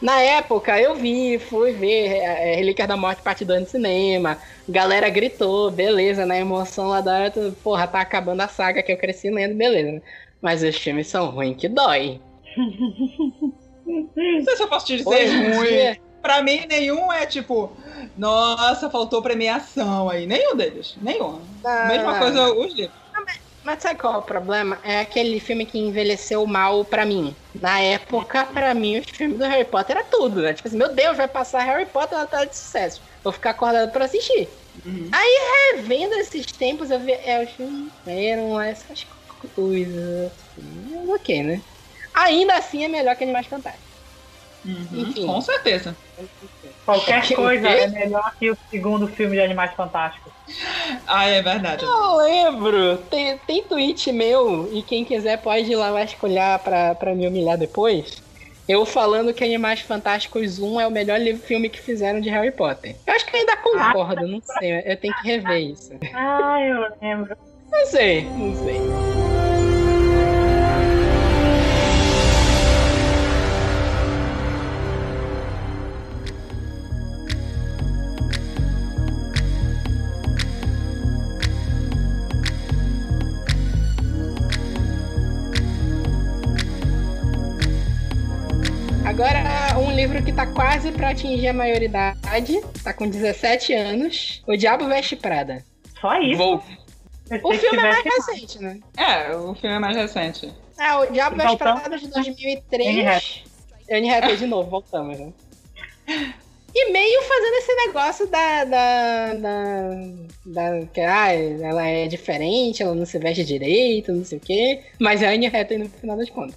[0.00, 4.38] Na época, eu vi, fui ver é, Relíquias da Morte parte 2 no cinema.
[4.68, 7.32] Galera gritou, beleza, na emoção lá da hora,
[7.62, 9.92] porra, tá acabando a saga que eu cresci lendo, beleza.
[9.92, 10.02] né?
[10.40, 12.20] Mas os filmes são ruins que dói.
[13.84, 15.68] Não sei se eu posso te dizer Hoje ruim.
[15.68, 17.72] dia, Pra mim, nenhum é tipo,
[18.16, 20.26] nossa, faltou premiação aí.
[20.26, 20.96] Nenhum deles.
[21.00, 21.40] Nenhum.
[21.64, 21.86] Ah.
[21.88, 22.98] Mesma coisa os livros.
[23.68, 24.78] Mas sabe qual é o problema?
[24.82, 27.36] É aquele filme que envelheceu mal pra mim.
[27.54, 30.54] Na época, pra mim, os filmes do Harry Potter era tudo, né?
[30.54, 33.02] Tipo assim, meu Deus, vai passar Harry Potter na tela de sucesso.
[33.22, 34.48] Vou ficar acordado pra assistir.
[34.86, 35.10] Uhum.
[35.74, 37.12] Revendo esses tempos, eu vi.
[37.12, 39.04] É, os filmes eram essas
[39.54, 40.32] coisas.
[40.32, 41.10] assim.
[41.10, 41.60] ok, né?
[42.16, 43.86] Ainda assim é melhor que Animais Fantásticos.
[44.64, 45.26] Uhum, Enfim.
[45.26, 45.94] Com certeza.
[46.86, 47.78] Qualquer Que- coisa o quê?
[47.80, 50.32] é melhor que o segundo filme de Animais Fantásticos.
[51.06, 51.84] Ah, é verdade.
[51.84, 57.14] Eu lembro, tem, tem tweet meu, e quem quiser pode ir lá vasculhar pra, pra
[57.14, 58.22] me humilhar depois.
[58.68, 62.50] Eu falando que Animais Fantásticos 1 é o melhor livro, filme que fizeram de Harry
[62.50, 62.96] Potter.
[63.06, 65.92] Eu acho que eu ainda concordo, não sei, eu tenho que rever isso.
[66.14, 67.34] Ah, eu lembro.
[67.70, 69.27] Não sei, não sei.
[90.78, 95.64] Quase pra atingir a maioridade, tá com 17 anos, O Diabo Veste Prada.
[96.00, 96.38] Só isso.
[96.38, 96.62] Vou-
[97.42, 98.78] O filme é mais recente, né?
[98.96, 100.54] É, o filme é mais recente.
[100.78, 101.56] É, o Diabo Veste.
[101.56, 103.44] Prada de Anne 2003.
[103.90, 105.32] Anne Hathaway de novo, voltamos, né?
[106.72, 108.64] E meio fazendo esse negócio da.
[108.64, 109.90] da, da,
[110.46, 114.82] da- que ah, ela é diferente, ela não se veste direito, não sei o quê.
[115.00, 116.54] Mas é a Anne Hathaway no final das contas.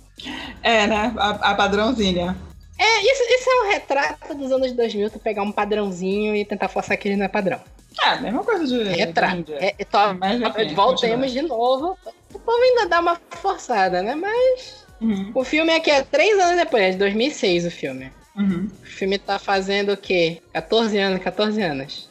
[0.62, 1.12] É, né?
[1.18, 2.38] A, a padrãozinha.
[2.84, 6.68] É, isso, isso é um retrato dos anos 2000, tu pegar um padrãozinho e tentar
[6.68, 7.60] forçar que ele não é padrão.
[8.04, 8.84] É, mesma coisa de.
[8.90, 9.44] Retrato.
[9.44, 11.96] de- É, é, Mas, enfim, voltemos de novo.
[12.34, 14.16] O povo ainda dá uma forçada, né?
[14.16, 18.12] Mas Uhum, o filme aqui é três anos depois, é de 2006 o filme.
[18.36, 18.70] uhum.
[18.82, 20.42] O filme tá fazendo o quê?
[20.54, 22.10] 14 anos, 14 anos.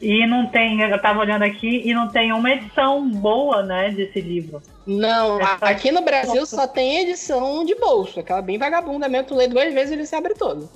[0.00, 4.20] E não tem, eu tava olhando aqui, e não tem uma edição boa, né, desse
[4.20, 4.60] livro.
[4.86, 9.34] Não, É aqui no Brasil só tem edição de bolso, aquela bem vagabunda mesmo, tu
[9.34, 10.68] lê duas vezes e ele se abre todo.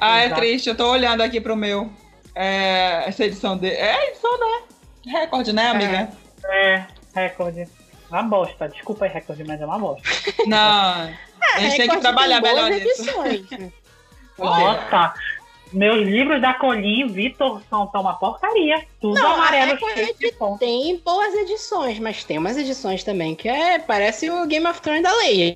[0.00, 0.40] Ah, é Exato.
[0.40, 0.68] triste.
[0.68, 1.88] Eu tô olhando aqui pro meu.
[2.34, 3.68] É, essa edição de.
[3.68, 4.62] É edição, né?
[5.06, 6.10] Recorde, né, amiga?
[6.44, 7.68] É, recorde.
[8.10, 8.68] Uma bosta.
[8.68, 10.08] Desculpa aí, recorde, mas é uma bosta.
[10.46, 10.58] Não.
[11.54, 13.02] a gente tem que trabalhar boas melhor nisso.
[13.02, 13.72] edições.
[14.38, 15.14] Nossa!
[15.72, 18.84] Meus livros da Colim, Vitor, são, são uma porcaria.
[19.00, 20.58] Tudo Não, amarelo, Record cheio de ponto.
[20.58, 25.02] Tem boas edições, mas tem umas edições também que é parece o Game of Thrones
[25.02, 25.54] da lei.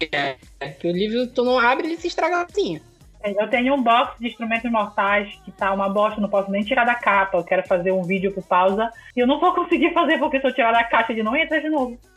[0.80, 2.80] Que o livro tu não abre e ele se estraga assim.
[3.24, 6.84] Eu tenho um box de instrumentos mortais que tá uma bosta, não posso nem tirar
[6.84, 7.38] da capa.
[7.38, 8.88] Eu quero fazer um vídeo por pausa.
[9.16, 11.60] E eu não vou conseguir fazer porque se eu tirar da caixa ele não entra
[11.60, 11.98] de novo.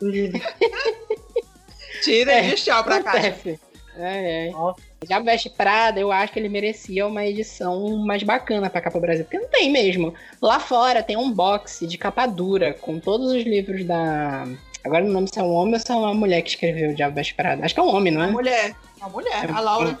[2.02, 3.10] Tira É, e tchau pra cá.
[3.10, 3.60] Acontece.
[3.96, 4.50] É, é.
[4.50, 4.89] Nossa.
[5.08, 9.00] Já Veste Prada, eu acho que ele merecia uma edição mais bacana pra cá pro
[9.00, 10.12] Brasil, porque não tem mesmo.
[10.42, 14.46] Lá fora tem um box de capa dura com todos os livros da.
[14.84, 16.94] Agora não lembro se é um homem ou se é uma mulher que escreveu o
[16.94, 17.64] Diabo Veste Prada.
[17.64, 18.30] Acho que é um homem, não é?
[18.30, 18.74] mulher.
[18.98, 19.50] Uma mulher.
[19.50, 19.98] A Laura.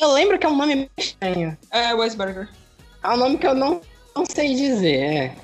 [0.00, 1.56] Eu lembro que é um nome meio estranho.
[1.70, 2.48] É, Weisberger.
[3.02, 3.80] É um nome que eu não,
[4.14, 5.34] não sei dizer, é.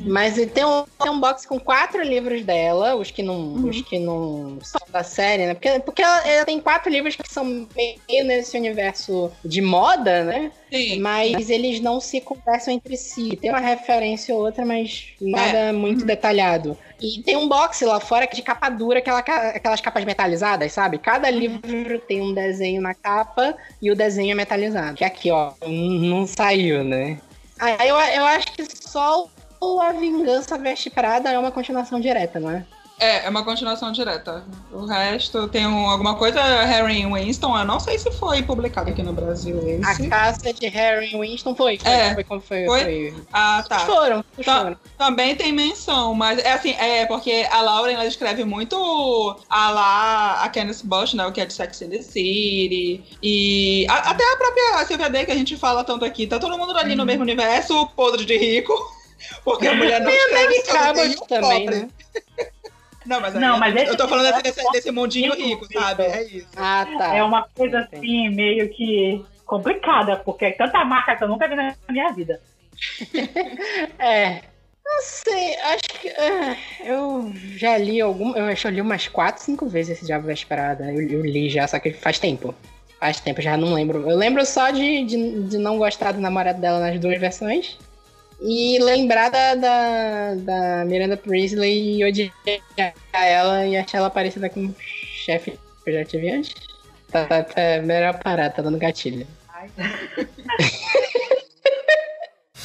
[0.00, 3.98] Mas tem um, tem um box com quatro livros dela, os que não, os que
[3.98, 5.54] não são da série, né?
[5.54, 10.52] Porque, porque ela, ela tem quatro livros que são meio nesse universo de moda, né?
[10.70, 11.00] Sim.
[11.00, 13.36] Mas eles não se conversam entre si.
[13.36, 16.76] Tem uma referência ou outra, mas nada muito detalhado.
[17.00, 20.72] E tem um box lá fora que é de capa dura, aquela, aquelas capas metalizadas,
[20.72, 20.98] sabe?
[20.98, 24.96] Cada livro tem um desenho na capa e o desenho é metalizado.
[24.96, 27.18] Que aqui, ó, não saiu, né?
[27.58, 29.28] Aí eu, eu acho que só
[29.60, 32.64] o A Vingança Veste Prada é uma continuação direta, não é?
[32.98, 34.44] É, é uma continuação direta.
[34.70, 39.02] O resto tem um- alguma coisa, Harry Winston, eu não sei se foi publicado aqui
[39.02, 40.06] no Brasil A esse.
[40.06, 41.78] caça de Harry Winston foi.
[41.78, 42.12] Foi, É.
[42.12, 42.80] foi, como foi, Foi?
[42.82, 43.14] foi.
[43.32, 43.76] Ah, tá.
[43.78, 44.58] Os foram, Tá.
[44.60, 44.76] foram.
[44.98, 48.76] Também tem menção, mas é assim, é porque a Lauren ela escreve muito
[49.48, 53.86] a lá, a Candice Bush, né, o que é de Sex and the City, e
[53.88, 56.76] a- até a própria Sylvia Day que a gente fala tanto aqui, tá todo mundo
[56.76, 58.74] ali no mesmo universo, podre de rico,
[59.44, 61.80] porque a mulher não escreve sobre Cabot nenhum também, pobre.
[61.80, 61.88] né?
[63.06, 66.02] Não, mas, Não, mas eu tô falando universo desse, desse mundinho rico, rico, sabe?
[66.04, 66.48] É isso.
[66.56, 67.16] Ah, tá.
[67.16, 71.56] É uma coisa assim, meio que complicada, porque é tanta marca que eu nunca vi
[71.56, 72.40] na minha vida.
[73.98, 74.42] É.
[74.84, 76.08] Não sei, acho que.
[76.08, 78.34] ah, eu já li algum.
[78.34, 80.92] Eu acho que eu li umas 4, 5 vezes esse Diabo Vesperada.
[80.92, 82.54] Eu, eu li já, só que faz tempo.
[82.98, 84.08] Faz tempo, já não lembro.
[84.10, 87.78] Eu lembro só de, de, de não gostar do namorado dela nas duas versões.
[88.42, 92.32] E lembrar da, da, da Miranda Priestley e odiar
[93.12, 95.52] ela e achar ela parecida com o chefe
[95.84, 96.54] que eu já tive antes.
[97.10, 99.26] Tá, tá, tá melhor parar, tá dando gatilho.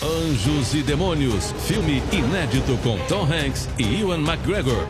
[0.02, 4.88] Anjos e Demônios, filme inédito com Tom Hanks e Ewan McGregor.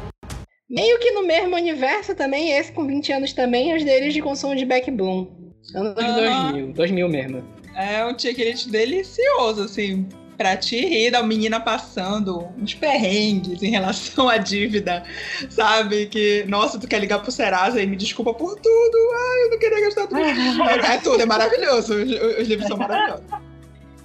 [0.69, 4.56] Meio que no mesmo universo também, esse com 20 anos também, os deles de consumo
[4.56, 5.28] de Back Bloom.
[5.74, 6.52] Anos Ah.
[6.52, 7.43] 2000, 2000 mesmo.
[7.76, 10.08] É um ticket delicioso, assim.
[10.38, 15.04] Pra te rir da menina passando uns perrengues em relação à dívida,
[15.50, 16.08] sabe?
[16.08, 18.98] Que, nossa, tu quer ligar pro Serasa e me desculpa por tudo.
[19.13, 20.21] Ai, eu não queria gastar tudo.
[20.21, 21.93] é tudo, é maravilhoso.
[21.95, 23.26] Os, os livros são maravilhosos.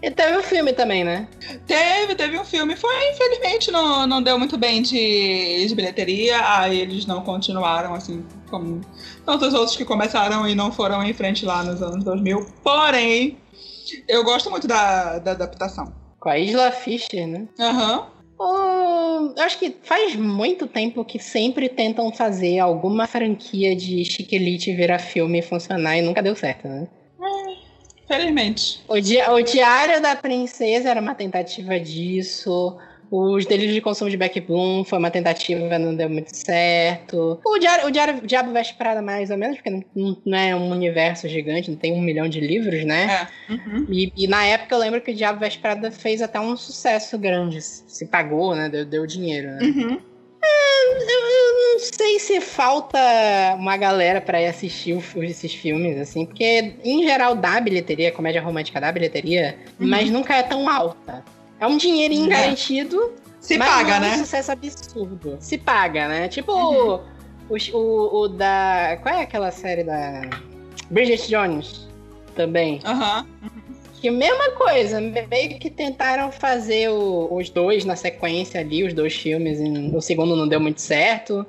[0.03, 1.29] E teve o filme também, né?
[1.67, 2.75] Teve, teve um filme.
[2.75, 6.39] Foi, infelizmente, não, não deu muito bem de, de bilheteria.
[6.59, 8.81] Aí eles não continuaram, assim, como
[9.27, 12.47] tantos outros que começaram e não foram em frente lá nos anos 2000.
[12.63, 13.39] Porém,
[14.09, 15.93] eu gosto muito da, da adaptação.
[16.21, 17.49] Com a Isla Fisher, né?
[17.59, 18.07] Aham.
[18.39, 24.73] Oh, eu acho que faz muito tempo que sempre tentam fazer alguma franquia de Chiquelite
[24.75, 26.89] virar filme e funcionar e nunca deu certo, né?
[28.07, 28.81] Felizmente.
[28.89, 32.77] O, Di o Diário da Princesa era uma tentativa disso.
[33.11, 37.41] Os Delírios de Consumo de Beck Bloom foi uma tentativa, não deu muito certo.
[37.45, 40.71] O Diário, o Diário Diabo Veste Prada, mais ou menos, porque não, não, é um
[40.71, 43.29] universo gigante, não tem um milhão de livros, né?
[43.49, 43.53] É.
[43.53, 43.87] Uhum.
[43.89, 47.19] E, e, na época eu lembro que o Diabo Veste Prada fez até um sucesso
[47.19, 47.61] grande.
[47.61, 48.69] Se pagou, né?
[48.69, 49.63] Deu, deu dinheiro, né?
[49.63, 50.01] Uhum.
[50.43, 52.99] É, eu, eu, não sei se falta
[53.59, 58.41] uma galera para ir assistir o, esses filmes, assim, porque em geral dá bilheteria, comédia
[58.41, 59.89] romântica dá bilheteria, uhum.
[59.89, 61.25] mas nunca é tão alta.
[61.61, 62.37] É um dinheirinho é.
[62.37, 63.13] garantido.
[63.39, 64.11] Se paga, né?
[64.11, 65.37] É um sucesso absurdo.
[65.41, 66.29] Se paga, né?
[66.29, 67.01] Tipo uhum.
[67.49, 68.99] o, o, o, da.
[69.03, 70.23] Qual é aquela série da.
[70.91, 71.89] Bridget Jones
[72.35, 72.81] também.
[72.85, 73.27] Aham.
[73.43, 73.61] Uhum.
[74.01, 79.15] Que mesma coisa, meio que tentaram fazer o, os dois na sequência ali, os dois
[79.15, 79.61] filmes.
[79.61, 81.45] E o segundo não deu muito certo.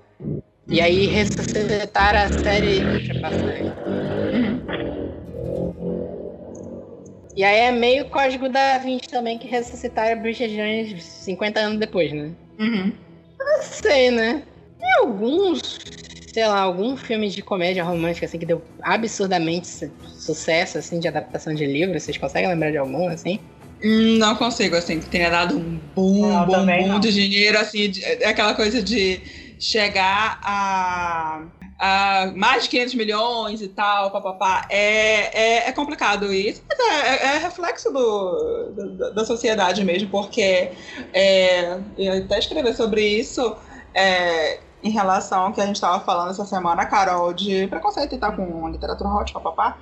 [0.68, 2.82] E aí ressuscitaram a série.
[2.82, 3.91] Deixa eu passar aí.
[7.36, 11.80] E aí é meio código da 20 também que ressuscitaram a Bridget Jones 50 anos
[11.80, 12.32] depois, né?
[12.60, 12.92] Uhum.
[13.40, 14.44] Não sei, né?
[14.80, 15.80] Tem alguns,
[16.34, 21.54] sei lá, algum filme de comédia romântica assim que deu absurdamente sucesso assim de adaptação
[21.54, 23.40] de livro, vocês conseguem lembrar de algum assim?
[23.84, 27.00] Hum, não consigo, assim, que tenha dado um boom, não, boom, boom não.
[27.00, 29.20] de dinheiro, assim, de, é aquela coisa de
[29.60, 31.44] chegar a,
[31.84, 34.68] a mais de 500 milhões e tal, papapá.
[34.70, 40.08] É, é, é complicado isso, mas é, é, é reflexo do, do, da sociedade mesmo,
[40.10, 40.72] porque
[41.12, 43.56] é, eu até escrevi sobre isso.
[43.96, 48.18] É, em relação ao que a gente estava falando essa semana, Carol, de preconceito e
[48.18, 49.78] tal com literatura hot, papapá.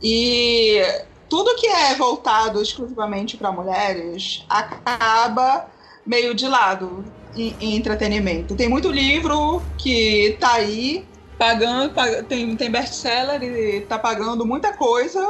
[0.00, 0.80] E
[1.28, 5.66] tudo que é voltado exclusivamente para mulheres acaba
[6.04, 7.04] meio de lado
[7.34, 8.54] em, em, entretenimento.
[8.54, 11.04] Tem muito livro que tá aí
[11.38, 15.20] pagando, pag tem, tem best-seller e tá pagando muita coisa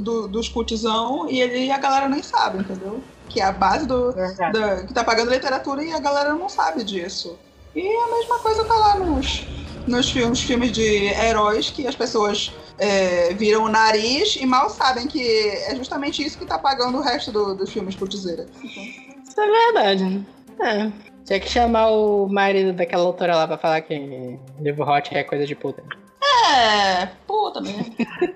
[0.00, 3.02] do, dos cutizão e ele, a galera nem sabe, entendeu?
[3.28, 6.84] Que é a base do, da, que tá pagando literatura e a galera não sabe
[6.84, 7.38] disso.
[7.74, 9.44] E a mesma coisa tá lá nos,
[9.86, 15.06] nos filmes, filmes de heróis que as pessoas é, viram o nariz e mal sabem
[15.06, 18.46] que é justamente isso que tá pagando o resto do, dos filmes putizeira.
[18.64, 20.26] Isso é verdade.
[20.60, 21.15] É.
[21.26, 25.44] Tinha que chamar o marido daquela autora lá pra falar que livro hot é coisa
[25.44, 25.82] de puta.
[26.22, 27.84] É, puta mesmo.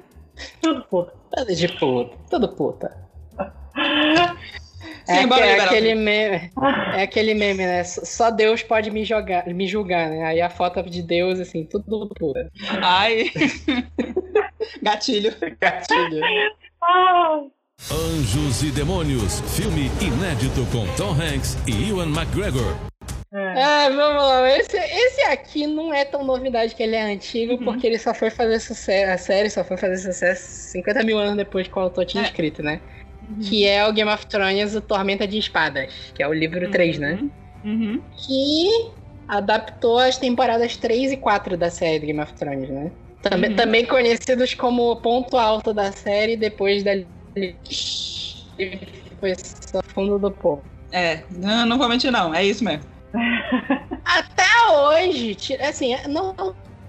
[0.61, 1.13] Tudo puta.
[1.37, 2.17] Tudo de puta.
[2.29, 3.11] Tudo puta.
[5.05, 6.51] Sim, é, é aquele meme,
[6.95, 7.85] é aquele meme, né?
[7.85, 10.25] Só Deus pode me jogar, me julgar, né?
[10.25, 12.51] Aí a foto de Deus, assim, tudo puta.
[12.83, 13.31] Ai.
[14.83, 15.35] Gatilho.
[15.61, 16.21] Gatilho.
[17.89, 22.77] Anjos e Demônios, filme inédito com Tom Hanks e Ewan McGregor.
[23.33, 23.63] É.
[23.63, 24.57] Ah, vamos lá.
[24.57, 27.65] Esse, esse aqui não é tão novidade que ele é antigo, uhum.
[27.65, 29.11] porque ele só foi fazer sucesso.
[29.11, 32.27] A série só foi fazer sucesso 50 mil anos depois que o autor tinha é.
[32.27, 32.81] escrito, né?
[33.29, 33.41] Uhum.
[33.41, 36.71] Que é o Game of Thrones, o Tormenta de Espadas, que é o livro uhum.
[36.71, 37.19] 3, né?
[37.65, 38.01] Uhum.
[38.17, 38.91] Que
[39.27, 42.93] adaptou as temporadas 3 e 4 da série Game of Thrones, né?
[43.23, 43.57] Também, uhum.
[43.57, 46.93] também conhecidos como ponto alto da série depois da
[49.19, 49.35] foi
[49.95, 50.63] fundo do povo.
[50.93, 52.85] É, não, não vou mentir não, é isso mesmo.
[54.05, 56.35] Até hoje, assim, não,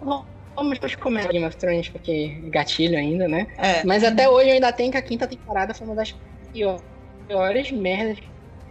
[0.01, 0.25] não
[0.55, 3.47] vamos comer Game of Thrones porque gatilho ainda, né?
[3.57, 3.83] É.
[3.83, 6.15] Mas até hoje eu ainda tenho que a quinta temporada foi uma das
[6.51, 8.17] piores merdas.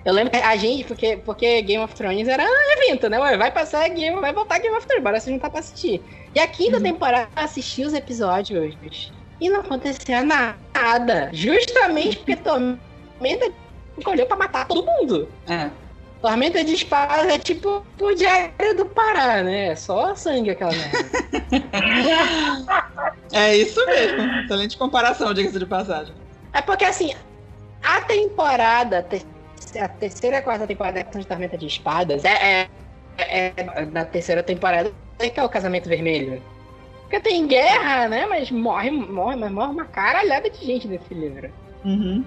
[0.05, 3.19] Eu lembro que a gente, porque, porque Game of Thrones era um evento, né?
[3.37, 6.03] Vai passar Game, vai voltar Game of Thrones, bora se juntar pra assistir.
[6.35, 6.83] E a quinta uhum.
[6.83, 8.75] temporada assisti os episódios
[9.41, 11.31] e não acontecia nada.
[11.33, 13.51] Justamente porque Tormenta
[13.97, 15.29] escolheu pra matar todo mundo.
[15.49, 15.71] É.
[16.21, 19.69] Tormenta de espada é tipo o Diário do Pará, né?
[19.69, 20.99] É só sangue aquela merda.
[23.33, 24.23] é isso mesmo.
[24.43, 26.15] Excelente comparação, diga-se de passagem.
[26.53, 27.15] É porque assim,
[27.83, 28.99] a temporada,
[29.81, 32.69] a terceira e a quarta temporada de Tormenta de Espadas é,
[33.17, 36.43] é, é da terceira temporada que é o casamento vermelho.
[37.11, 38.25] Porque tem guerra, né?
[38.27, 41.51] Mas morre, morre, mas morre uma caralhada de gente nesse livro.
[41.85, 42.25] Uhum.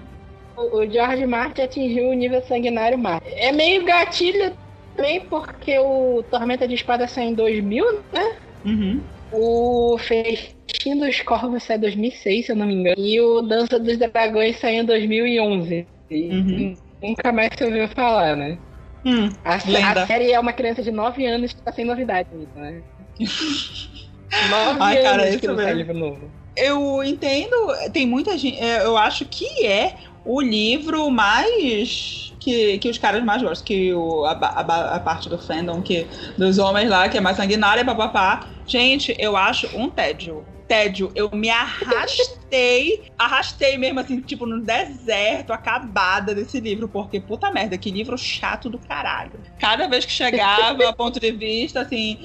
[0.56, 3.32] o George Martin atingiu o nível sanguinário máximo.
[3.36, 4.52] É meio gatilho
[4.94, 8.36] também porque o Tormenta de Espada saiu em 2000, né?
[8.66, 9.00] Uhum.
[9.32, 12.96] O Festim dos Corvos saiu em 2006, se eu não me engano.
[12.98, 15.86] E o Dança dos Dragões saiu em 2011.
[16.10, 16.76] E Uhum.
[17.02, 18.58] Nunca mais se ouviu falar, né?
[19.04, 22.82] Hum, A, a série é uma criança de 9 anos que tá sem novidade né?
[24.42, 25.74] 9 Ai, anos cara, que não sai mesmo.
[25.74, 26.30] livro novo.
[26.56, 27.54] Eu entendo,
[27.92, 28.58] tem muita gente.
[28.60, 32.32] é, Eu acho que é o livro mais.
[32.40, 36.06] Que, que os caras mais gostam, que o, a, a a parte do fandom, que,
[36.36, 38.48] dos homens lá, que é mais sanguinária, papapá.
[38.66, 40.44] Gente, eu acho um tédio.
[40.68, 41.10] Tédio.
[41.14, 47.76] Eu me arrastei, arrastei mesmo assim, tipo, no deserto, acabada desse livro, porque puta merda,
[47.78, 49.40] que livro chato do caralho.
[49.58, 52.18] Cada vez que chegava, ponto de vista, assim,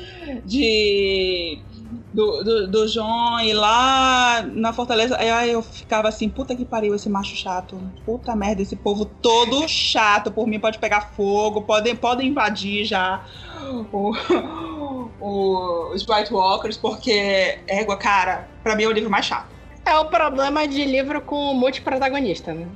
[0.45, 1.59] de
[2.13, 6.93] do, do, do João e lá na Fortaleza, aí eu ficava assim, puta que pariu
[6.95, 7.81] esse macho chato.
[8.05, 10.31] Puta merda, esse povo todo chato.
[10.31, 13.23] Por mim pode pegar fogo, podem, podem invadir já
[13.91, 14.11] o,
[15.19, 19.49] o- os White Walkers, porque, égua, cara, pra mim é o livro mais chato.
[19.85, 22.67] É o problema de livro com multiprotagonista, né?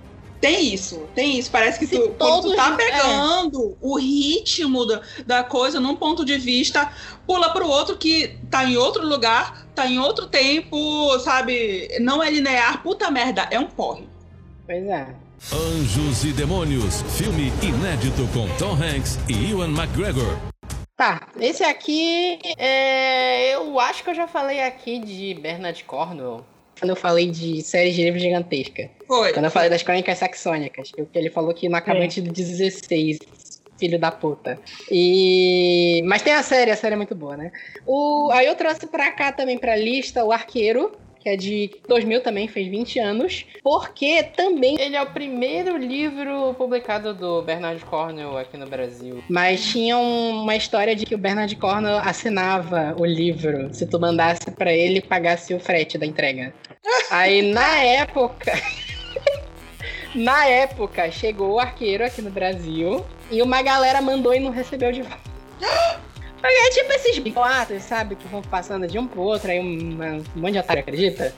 [0.44, 1.50] Tem isso, tem isso.
[1.50, 2.76] Parece que tu, quando tu tá é.
[2.76, 6.92] pegando o ritmo da, da coisa num ponto de vista,
[7.26, 11.88] pula pro outro que tá em outro lugar, tá em outro tempo, sabe?
[12.02, 12.84] Não é linear.
[12.84, 14.06] Puta merda, é um porre.
[14.66, 15.16] Pois é.
[15.54, 20.38] Anjos e Demônios, filme inédito com Tom Hanks e Ewan McGregor.
[20.98, 26.44] Tá, esse aqui, é, eu acho que eu já falei aqui de Bernard Cornwell.
[26.80, 28.90] Quando eu falei de séries de livros gigantesca.
[29.08, 29.34] Foi.
[29.34, 30.92] Quando eu falei das crônicas saxônicas.
[30.92, 33.20] Que ele falou que no acabante do 16,
[33.78, 34.60] filho da puta.
[34.90, 36.02] E...
[36.06, 37.52] Mas tem a série, a série é muito boa, né?
[37.86, 38.30] O...
[38.32, 40.92] Aí eu trouxe pra cá também pra lista o Arqueiro.
[41.24, 43.46] Que é de 2000 também, fez 20 anos.
[43.64, 49.24] Porque também ele é o primeiro livro publicado do Bernard Cornwell aqui no Brasil.
[49.30, 53.98] Mas tinha um- uma história de que o Bernard Cornwell assinava o livro se tu
[53.98, 56.54] mandasse pra ele e pagasse o frete da entrega.
[57.10, 58.52] Aí na época.
[60.16, 64.92] Na época, chegou o arqueiro aqui no Brasil e uma galera mandou e não recebeu
[64.92, 65.18] de volta.
[66.46, 68.16] É tipo esses boatos, sabe?
[68.16, 69.98] Que vão passando de um pro outro, aí um,
[70.36, 71.34] um monte de otário acredita.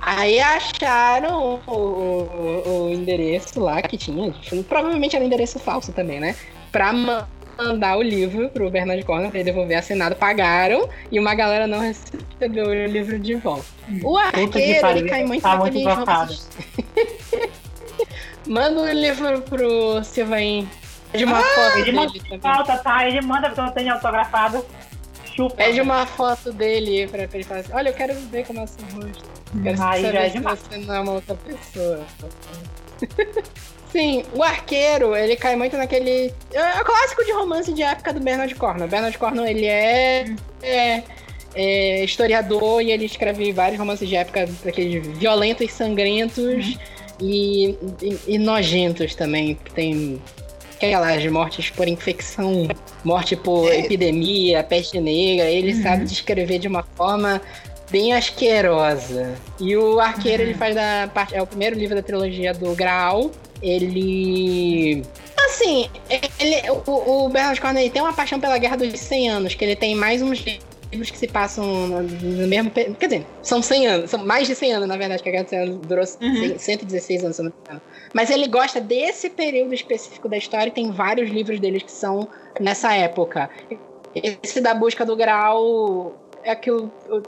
[0.00, 4.32] Aí acharam o, o- o endereço lá que tinha.
[4.68, 6.36] Provavelmente era um endereço falso também, né?
[6.70, 7.26] Pra ma-
[7.56, 11.80] mandar o livro pro Bernard Cornwell pra ele devolver assinado, pagaram e uma galera não
[11.80, 13.64] recebeu o livro de volta.
[14.04, 16.32] O que arqueiro, ele cai muito tá muito naqueles invocado.
[16.34, 16.48] romances-
[18.46, 20.68] Manda o livro pro Silvain.
[21.12, 22.40] Pede uma foto Ele manda dele também.
[22.40, 23.06] falta, tá?
[23.08, 24.64] Ele manda porque eu tenho autografado.
[25.34, 25.54] Chupa.
[25.56, 28.66] Pede uma foto dele pra, ele falar assim, olha, eu quero ver como é o
[28.66, 29.24] seu rosto.
[29.62, 30.58] Quero Aí já é saber se demais.
[30.60, 32.04] você não é uma outra pessoa.
[33.90, 36.32] Sim, o arqueiro, ele cai muito naquele...
[36.52, 38.86] É o clássico de romance de época do Bernard Cornwell.
[38.88, 40.26] Bernard Cornwell, ele é...
[40.62, 41.02] é-
[41.54, 46.78] é historiador e ele escreve vários romances de época daqueles violentos, sangrentos
[47.18, 47.70] e,
[48.02, 49.54] e- e nojentos também.
[49.74, 50.20] Tem
[50.78, 52.68] aquelas mortes por infecção,
[53.04, 53.80] morte por É.
[53.80, 55.50] epidemia, peste negra.
[55.50, 57.40] Ele sabe descrever de uma forma
[57.90, 59.34] bem asquerosa.
[59.60, 61.34] E o Arqueiro, ele faz da parte.
[61.34, 63.30] É o primeiro livro da trilogia do Graal.
[63.60, 65.02] Ele.
[65.46, 65.88] Assim,
[66.38, 69.64] ele, o, o Bernard Cornwell ele tem uma paixão pela Guerra dos 100 Anos, que
[69.64, 70.44] ele tem mais uns
[70.92, 72.70] livros que se passam no, mesmo.
[72.70, 75.44] Quer dizer, são 100 anos, são mais de 100 anos, na verdade, que a Guerra
[75.44, 76.58] dos 100 Anos durou Uhum.
[76.58, 77.80] 116 anos, se eu não me engano.
[78.12, 82.28] Mas ele gosta desse período específico da história e tem vários livros deles que são
[82.60, 83.50] nessa época.
[84.14, 86.70] Esse da busca do grau é que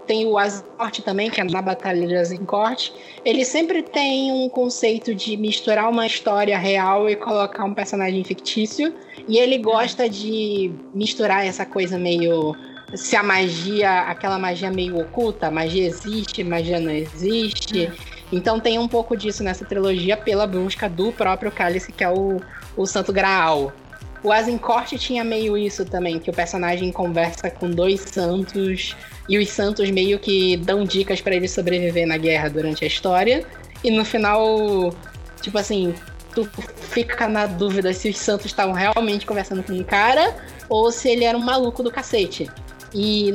[0.06, 2.90] tem o Azincourt também, que é na Batalha de Azincourt.
[3.24, 8.94] Ele sempre tem um conceito de misturar uma história real e colocar um personagem fictício.
[9.28, 12.56] E ele gosta de misturar essa coisa meio.
[12.94, 17.92] Se a magia, aquela magia meio oculta, magia existe, magia não existe.
[18.32, 22.40] Então tem um pouco disso nessa trilogia pela busca do próprio cálice, que é o,
[22.76, 23.72] o Santo Graal.
[24.22, 28.94] O Azincourt tinha meio isso também, que o personagem conversa com dois santos
[29.28, 33.46] e os santos meio que dão dicas pra ele sobreviver na guerra durante a história.
[33.82, 34.94] E no final,
[35.40, 35.94] tipo assim,
[36.34, 36.48] tu
[36.90, 40.36] fica na dúvida se os santos estavam realmente conversando com um cara
[40.68, 42.50] ou se ele era um maluco do cacete.
[42.92, 43.32] E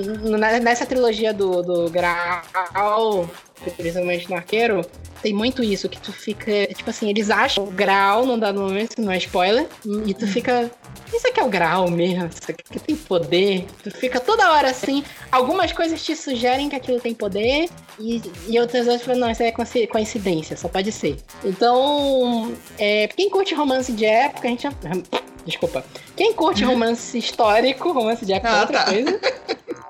[0.61, 3.29] nessa trilogia do, do Graal,
[3.77, 4.85] principalmente no Arqueiro,
[5.21, 9.01] tem muito isso, que tu fica, tipo assim, eles acham o Graal num dado momento,
[9.01, 9.67] não é spoiler,
[10.05, 10.69] e tu fica,
[11.13, 13.65] isso aqui é o grau mesmo, isso aqui tem poder.
[13.83, 15.03] Tu fica toda hora assim.
[15.31, 19.41] Algumas coisas te sugerem que aquilo tem poder, e, e outras vezes falam, não, isso
[19.41, 21.17] aí é coincidência, só pode ser.
[21.43, 24.67] Então, é, quem curte romance de época, a gente.
[25.45, 25.85] Desculpa.
[26.15, 26.71] Quem curte uhum.
[26.71, 28.85] romance histórico, romance de época é ah, outra tá.
[28.85, 29.19] coisa.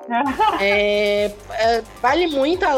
[0.61, 2.75] é, é, vale muito a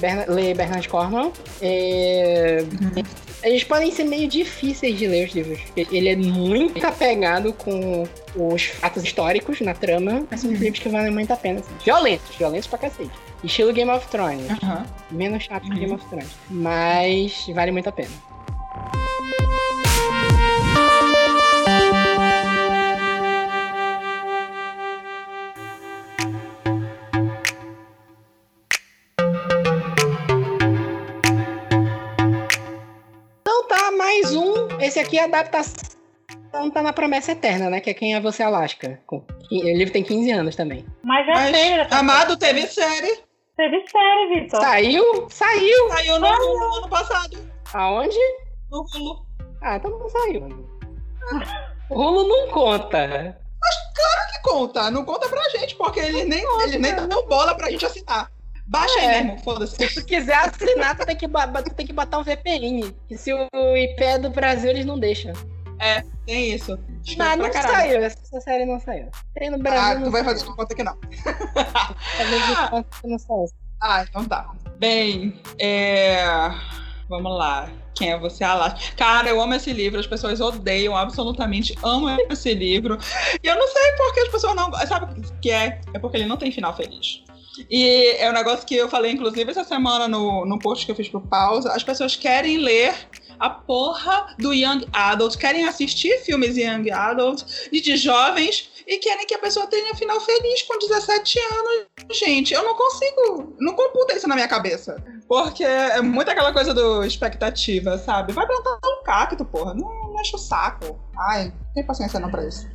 [0.00, 1.32] ler, ler Bernard Cornwell.
[1.60, 3.02] É, uhum.
[3.42, 5.60] Eles podem ser meio difíceis de ler os livros.
[5.74, 10.56] Ele é muito apegado com os fatos históricos na trama, mas são uhum.
[10.56, 11.60] livros que valem muito a pena.
[11.60, 11.74] Assim.
[11.84, 13.10] Violentos, violentos pra cacete.
[13.42, 14.50] Estilo Game of Thrones.
[14.50, 14.84] Uhum.
[15.10, 16.30] Menos chato que Game of Thrones.
[16.50, 18.10] Mas vale muito a pena.
[34.90, 35.88] Esse aqui é a adaptação
[36.72, 37.80] tá na Promessa Eterna, né?
[37.80, 39.00] Que é Quem é Você Alaska.
[39.08, 40.84] O livro tem 15 anos também.
[41.04, 41.88] Mas é Mas, série.
[41.88, 43.20] Tá Amado teve série.
[43.56, 44.60] Teve série, Vitor.
[44.60, 45.28] Saiu?
[45.30, 45.88] Saiu.
[45.90, 47.38] Saiu no ano passado.
[47.72, 48.18] Aonde?
[48.70, 49.26] No Hulu.
[49.62, 50.48] Ah, então não saiu.
[51.90, 53.06] O Hulu não conta.
[53.60, 54.90] Mas claro que conta.
[54.90, 58.28] Não conta pra gente, porque eles nem, eles nem dão bola pra gente assinar.
[58.70, 59.06] Baixa é.
[59.06, 59.76] aí mesmo, foda-se.
[59.76, 62.94] Se tu quiser assinar, tu tem que, tu tem que botar um VPN.
[63.08, 65.32] Que se o IP é do Brasil, eles não deixam.
[65.80, 66.78] É, tem isso.
[67.16, 68.00] Não, não saiu.
[68.00, 69.08] Essa série não saiu.
[69.34, 69.98] Tem no Brasil.
[69.98, 70.96] Ah, tu vai fazer de conta que não.
[72.16, 73.46] Fazer de conta que não saiu.
[73.82, 74.52] Ah, então tá.
[74.78, 76.22] Bem, é...
[77.08, 77.68] vamos lá.
[77.94, 78.78] Quem é você, Alaska?
[78.96, 82.98] Cara, eu amo esse livro, as pessoas odeiam, absolutamente amam esse livro.
[83.42, 84.72] E eu não sei por que as pessoas não.
[84.86, 85.80] Sabe o que é?
[85.92, 87.24] É porque ele não tem final feliz.
[87.68, 90.96] E é um negócio que eu falei, inclusive, essa semana no, no post que eu
[90.96, 91.72] fiz pro Pausa.
[91.72, 92.94] As pessoas querem ler
[93.38, 97.42] a porra do Young Adult, querem assistir filmes Young Adult
[97.72, 101.86] e de jovens e querem que a pessoa tenha um final feliz com 17 anos.
[102.12, 105.02] Gente, eu não consigo, não computa isso na minha cabeça.
[105.26, 108.32] Porque é muito aquela coisa do expectativa, sabe?
[108.32, 109.74] Vai plantar um cacto, porra.
[109.74, 110.98] Não, não enche o saco.
[111.16, 112.68] Ai, não tem paciência não pra isso.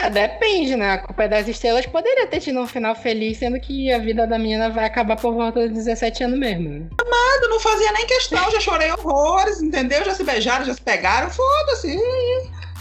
[0.00, 0.92] É, depende, né?
[0.92, 4.38] A Culpa das Estrelas poderia ter tido um final feliz, sendo que a vida da
[4.38, 6.88] menina vai acabar por volta dos 17 anos mesmo.
[7.00, 10.04] Amado, não fazia nem questão, já chorei horrores, entendeu?
[10.04, 11.98] Já se beijaram, já se pegaram, foda-se.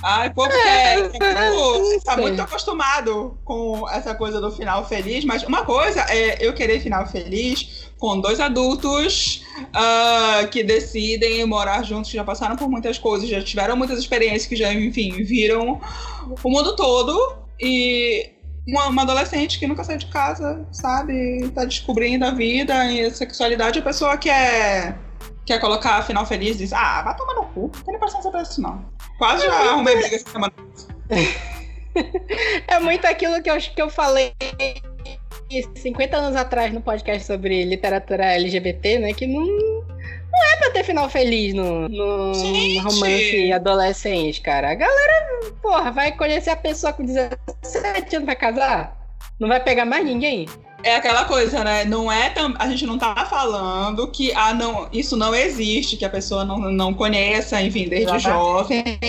[0.04, 5.44] Ai, povo é, quer, é, tá muito acostumado com essa coisa do final feliz, mas
[5.44, 12.12] uma coisa é eu querer final feliz com dois adultos uh, que decidem morar juntos,
[12.12, 15.82] que já passaram por muitas coisas, já tiveram muitas experiências, que já, enfim, viram
[16.44, 18.32] o mundo todo e
[18.68, 21.50] uma, uma, adolescente que nunca saiu de casa, sabe?
[21.56, 24.96] Tá descobrindo a vida e a sexualidade, a pessoa quer,
[25.46, 28.44] quer colocar final feliz e diz, ah, vai tomar no cu, não tem paciência pra
[28.44, 28.97] isso não.
[29.18, 30.54] Quase já arrumei briga essa semana.
[32.68, 34.34] É muito aquilo que eu, que eu falei
[35.76, 39.14] 50 anos atrás no podcast sobre literatura LGBT, né?
[39.14, 44.72] Que não, não é pra ter final feliz no, no, no romance adolescente, cara.
[44.72, 48.97] A galera, porra, vai conhecer a pessoa com 17 anos, vai casar?
[49.40, 50.48] Não vai pegar mais ninguém?
[50.84, 51.86] É aquela coisa, né?
[51.86, 56.06] Não é tão, a gente não tá falando que ah, não, isso não existe, que
[56.06, 58.24] a pessoa não, não conheça, enfim, desde Exatamente.
[58.24, 59.00] jovem,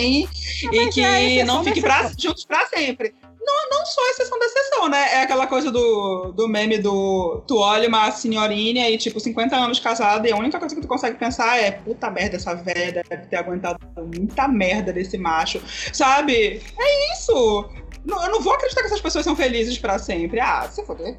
[0.63, 4.45] não, e que é não fique pra, juntos pra sempre não, não só exceção da
[4.45, 5.13] exceção, né?
[5.13, 9.79] É aquela coisa do, do meme do tu olha uma senhorinha e, tipo, 50 anos
[9.79, 13.25] casada e a única coisa que tu consegue pensar é puta merda, essa velha deve
[13.27, 15.61] ter aguentado muita merda desse macho.
[15.93, 16.61] Sabe?
[16.77, 17.69] É isso!
[18.05, 20.39] Não, eu não vou acreditar que essas pessoas são felizes para sempre.
[20.39, 21.17] Ah, se foder.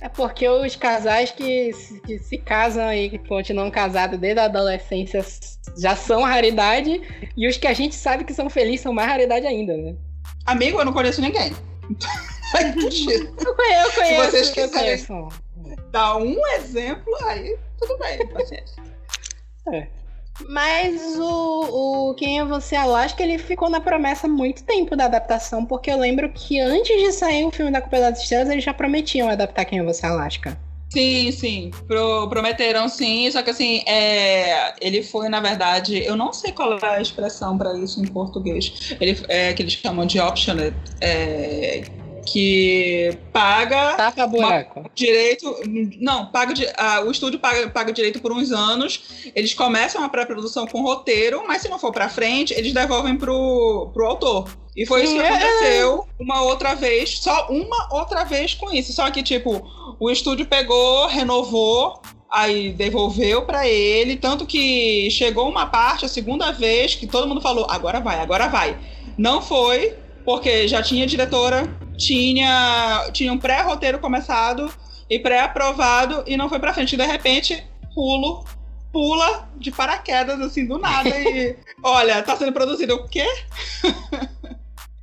[0.00, 1.70] É porque os casais que,
[2.04, 5.24] que se casam e continuam casados desde a adolescência
[5.78, 7.00] já são raridade,
[7.36, 9.96] e os que a gente sabe que são felizes são mais raridade ainda, né?
[10.46, 11.52] Amigo, eu não conheço ninguém.
[13.46, 15.28] eu conheço, Se vocês quiserem
[15.90, 18.82] dar um exemplo, aí tudo bem, paciência.
[19.72, 19.86] É.
[20.48, 25.64] Mas o, o Quem é Você Alaska, ele ficou na promessa muito tempo da adaptação,
[25.64, 28.74] porque eu lembro que antes de sair o filme da Copa das Estrelas, eles já
[28.74, 30.58] prometiam adaptar Quem é Você Alaska.
[30.96, 31.70] Sim, sim.
[31.86, 36.78] Pro, prometeram sim, só que assim, é, ele foi, na verdade, eu não sei qual
[36.78, 38.96] é a expressão para isso em português.
[38.98, 40.72] Ele é que eles chamam de optional,
[41.02, 41.84] é,
[42.26, 44.90] que paga Tapa buraco.
[44.94, 45.56] direito.
[46.00, 46.52] Não, paga
[47.06, 49.32] o estúdio paga, paga direito por uns anos.
[49.34, 53.90] Eles começam a pré-produção com roteiro, mas se não for para frente, eles devolvem pro,
[53.94, 54.50] pro autor.
[54.76, 55.28] E foi isso que é.
[55.28, 58.92] aconteceu uma outra vez, só uma outra vez com isso.
[58.92, 59.66] Só que, tipo,
[59.98, 66.52] o estúdio pegou, renovou, aí devolveu para ele, tanto que chegou uma parte, a segunda
[66.52, 68.76] vez, que todo mundo falou, agora vai, agora vai.
[69.16, 69.94] Não foi,
[70.26, 71.66] porque já tinha diretora,
[71.96, 74.72] tinha, tinha um pré-roteiro começado
[75.08, 76.96] e pré-aprovado e não foi pra frente.
[76.96, 78.44] De repente, pulo,
[78.92, 81.56] pula de paraquedas, assim, do nada e...
[81.82, 83.26] olha, tá sendo produzido o quê?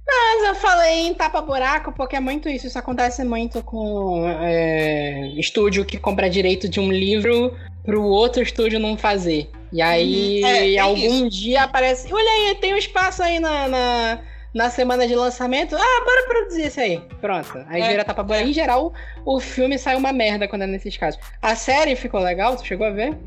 [0.06, 2.68] Mas eu falei em tapa-buraco porque é muito isso.
[2.68, 8.80] Isso acontece muito com é, estúdio que compra direito de um livro pro outro estúdio
[8.80, 9.50] não fazer.
[9.72, 10.48] E aí, Uhum.
[10.48, 12.14] É, tem algum dia aparece.
[12.14, 14.20] Olha aí, tem um espaço aí na, na,
[14.54, 15.76] na semana de lançamento.
[15.76, 17.00] Ah, bora produzir isso aí.
[17.20, 17.66] Pronto.
[17.68, 18.48] Aí É, vira tapa-buraco.
[18.48, 18.94] Em geral,
[19.26, 21.20] o filme sai uma merda quando é nesses casos.
[21.42, 22.56] A série ficou legal?
[22.56, 23.18] Tu chegou a ver?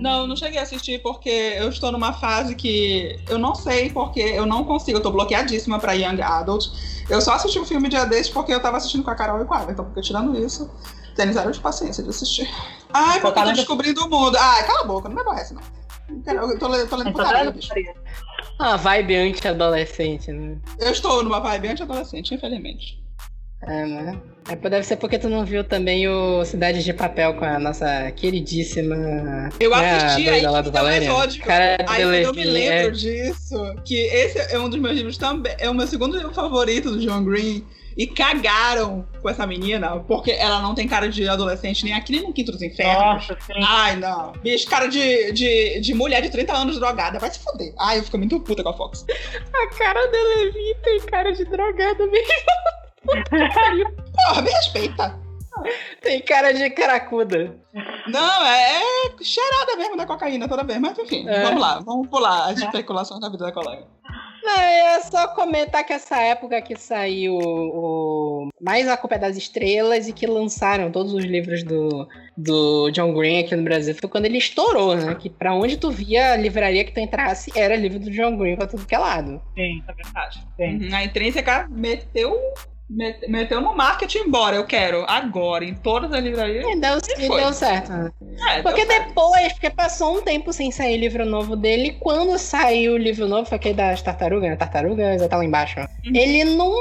[0.00, 4.20] Não, não cheguei a assistir porque eu estou numa fase que eu não sei porque
[4.20, 6.66] eu não consigo, eu tô bloqueadíssima pra Young Adult.
[7.08, 9.46] Eu só assisti o filme dia desses porque eu tava assistindo com a Carol e
[9.46, 10.70] com a então porque tirando isso,
[11.16, 12.46] tem zero de paciência de assistir.
[12.92, 14.36] Ai, porque eu tô descobrindo o mundo.
[14.38, 15.62] Ai, cala a boca, não me aborrece, não.
[16.10, 17.72] Eu quero- Eu tô, le- tô lendo Então, putaria, tá bicho.
[18.58, 20.56] Uma vibe anti-adolescente, né?
[20.78, 23.06] Eu estou numa vibe anti-adolescente, infelizmente.
[23.62, 24.20] É, né?
[24.48, 28.12] É, deve ser porque tu não viu também o Cidade de Papel com a nossa
[28.12, 29.48] queridíssima.
[29.58, 31.10] Eu né, a assisti aí lá que do Valéria.
[31.44, 32.90] Cara Aí eu me lembro é.
[32.90, 36.90] disso, que esse é um dos meus livros também, é o meu segundo livro favorito
[36.90, 37.64] do John Green.
[37.96, 42.22] E cagaram com essa menina, porque ela não tem cara de adolescente nem aqui nem
[42.22, 42.96] no Quinto dos Infernos.
[43.28, 43.54] Nossa, sim.
[43.66, 44.32] Ai, não.
[44.42, 47.18] Bicho, cara de, de, de mulher de 30 anos drogada.
[47.18, 47.72] Vai se foder.
[47.78, 49.06] Ai, eu fico muito puta com a Fox.
[49.54, 52.34] A cara da Levi tem cara de drogada mesmo.
[54.28, 55.18] Porra, me respeita.
[56.02, 57.56] Tem cara de caracuda.
[58.08, 58.76] Não, é,
[59.06, 60.78] é cheirada mesmo da cocaína toda vez.
[60.78, 61.44] Mas enfim, É.
[61.44, 61.80] vamos lá.
[61.80, 63.86] Vamos pular as especulações da vida da colega.
[64.46, 69.36] Não, é só comentar que essa época que saiu o Mais a Culpa é das
[69.36, 74.08] Estrelas e que lançaram todos os livros do, do John Green aqui no Brasil foi
[74.08, 75.14] quando ele estourou, né?
[75.16, 78.54] Que pra onde tu via a livraria que tu entrasse era livro do John Green
[78.56, 79.40] pra tudo que é lado.
[79.56, 80.40] Sim, É verdade.
[80.56, 80.86] sim.
[80.88, 84.56] Uhum, A intrínseca meteu, met- meteu no marketing embora.
[84.56, 86.64] Eu quero agora, em todas as livrarias.
[86.64, 87.90] E deu, e deu certo.
[87.90, 88.12] né?
[88.48, 89.08] É, Porque deu certo.
[89.08, 93.48] depois, porque passou um tempo sem sair livro novo dele, quando saiu o livro novo,
[93.48, 94.56] foi aquele das tartarugas, né?
[94.56, 95.80] Tartarugas, tá lá embaixo.
[95.80, 96.14] Uhum.
[96.14, 96.72] Ele não,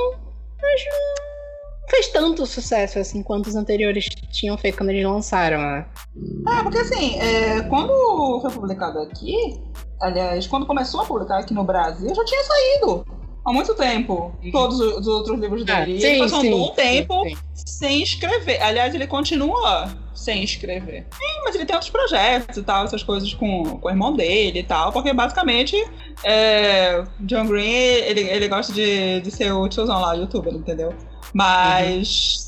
[1.90, 5.86] fez tanto sucesso assim quanto os anteriores tinham feito quando eles lançaram, né?
[6.48, 9.62] É, porque assim, é, quando foi publicado aqui,
[10.02, 13.06] aliás, quando começou a publicar aqui no Brasil, já tinha saído
[13.46, 15.98] há muito tempo todos os os outros livros dele.
[15.98, 17.64] e ele passou um bom tempo sim, sim.
[17.66, 18.62] sem escrever.
[18.62, 21.06] Aliás, ele continua sem escrever.
[21.12, 24.60] Sim, mas ele tem outros projetos e tal, essas coisas com, com o irmão dele
[24.60, 25.76] e tal, porque basicamente
[26.24, 30.94] é, John Green, ele, ele gosta de, de ser o tiozão lá, youtuber, entendeu?
[31.34, 32.48] Mas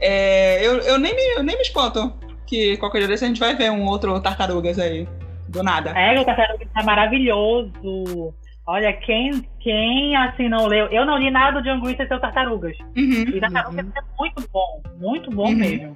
[0.00, 2.12] é, eu, eu, nem me, eu nem me espanto
[2.46, 5.06] que qualquer dia desse a gente vai ver um outro Tartarugas aí,
[5.46, 5.90] do nada.
[5.90, 8.34] É, o Tartaruga tá maravilhoso.
[8.70, 10.86] Olha, quem, quem assim não leu.
[10.88, 12.76] Eu não li nada do John Green sem ser o Tartarugas.
[12.94, 13.22] Uhum.
[13.34, 13.92] E Tartarugas Uhum.
[13.96, 14.82] é muito bom.
[15.00, 15.56] Muito bom Uhum.
[15.56, 15.94] mesmo.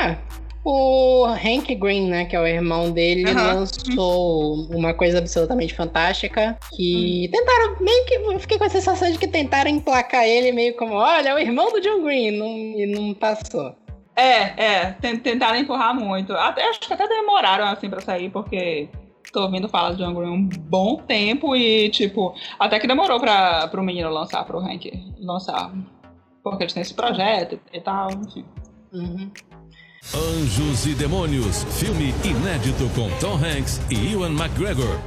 [0.00, 0.16] É.
[0.64, 3.54] O Hank Green, né, que é o irmão dele, Aham.
[3.54, 6.58] lançou uma coisa absolutamente fantástica.
[6.74, 8.14] Que tentaram, meio que.
[8.14, 11.38] Eu fiquei com a sensação de que tentaram emplacar ele meio como: olha, é o
[11.38, 13.74] irmão do John Green, não, e não passou.
[14.16, 16.32] É, é, ten- tentaram empurrar muito.
[16.32, 18.88] Até, acho que até demoraram assim pra sair, porque
[19.32, 23.68] tô ouvindo falar de John Green um bom tempo e, tipo, até que demorou pra,
[23.68, 25.72] pro menino lançar, pro Hank lançar.
[26.42, 28.44] Porque eles têm esse projeto e tal, enfim.
[28.92, 29.30] Uhum.
[30.14, 34.98] Anjos e Demônios, filme inédito com Tom Hanks e Ewan McGregor.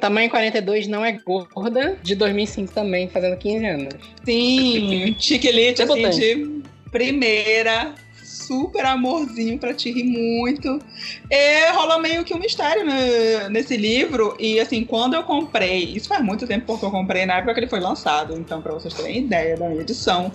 [0.00, 3.94] Tamanho 42 não é gorda, de 2005 também, fazendo 15 anos.
[4.24, 7.94] Sim, chiquilite, assim, de primeira.
[8.46, 10.78] Super amorzinho pra te rir muito.
[11.30, 14.36] E rola meio que um mistério né, nesse livro.
[14.38, 17.60] E assim, quando eu comprei, isso faz muito tempo porque eu comprei na época que
[17.60, 20.30] ele foi lançado, então pra vocês terem ideia da minha edição.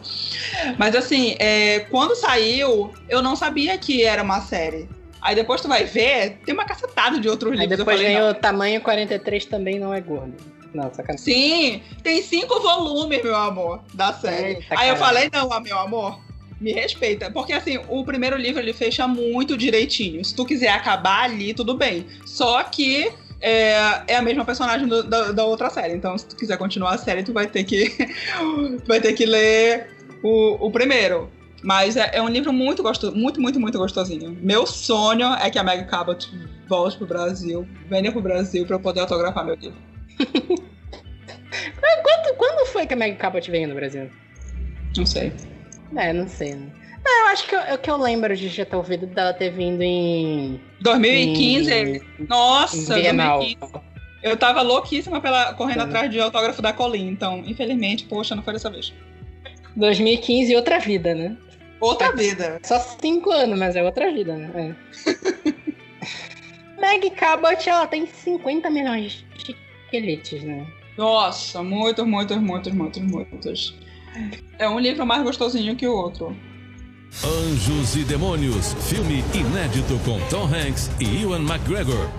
[0.78, 4.90] Mas assim, é, quando saiu, eu não sabia que era uma série.
[5.22, 7.78] Aí depois tu vai ver, tem uma cacetada de outros Aí livros.
[7.78, 10.34] depois eu falei, vem o tamanho 43 também não é gordo.
[10.74, 11.18] Não, sacanagem.
[11.18, 14.56] Sim, tem cinco volumes, meu amor, da série.
[14.56, 16.20] Eita, Aí eu falei, não, meu amor,
[16.62, 17.30] me respeita.
[17.32, 20.24] Porque assim, o primeiro livro ele fecha muito direitinho.
[20.24, 22.06] Se tu quiser acabar ali, tudo bem.
[22.26, 25.94] Só que é, é a mesma personagem do- da, da outra série.
[25.96, 27.92] Então, se tu quiser continuar a série, tu vai ter que,
[28.88, 29.88] vai ter que ler
[30.24, 31.30] o, o primeiro.
[31.64, 34.36] Mas é, é um livro muito gostoso, muito, muito, muito gostosinho.
[34.42, 36.28] Meu sonho é que a Meg Cabot
[36.68, 39.78] volte pro Brasil, venha pro Brasil pra eu poder autografar meu livro.
[41.80, 44.10] Quando, quando foi que a Meg Cabot veio no Brasil?
[44.98, 45.32] Não sei.
[45.96, 46.56] É, não sei.
[46.56, 46.68] Né?
[47.04, 49.82] Não, eu acho que eu, que eu lembro de já ter ouvido dela ter vindo
[49.82, 50.62] em.
[50.82, 53.40] 2015, em, nossa, em Bienal.
[53.40, 53.92] 2015.
[54.24, 55.84] Eu tava louquíssima pela, correndo Tá.
[55.86, 58.94] atrás de autógrafo da Colin, então, infelizmente, poxa, não foi dessa vez.
[59.76, 61.36] 2015 outra vida, né?
[61.80, 62.60] Outra vida.
[62.64, 64.76] Só cinco anos, mas é outra vida, né?
[65.08, 65.62] É.
[66.80, 70.68] Meg Cabot, ela tem 50 milhões de esqueletes, né?
[70.98, 73.80] Nossa, muitos, muitos, muitos, muitos, muitos.
[74.60, 76.36] É um livro mais gostosinho que o outro.
[77.24, 82.10] Anjos e Demônios, filme inédito com Tom Hanks e Ewan McGregor.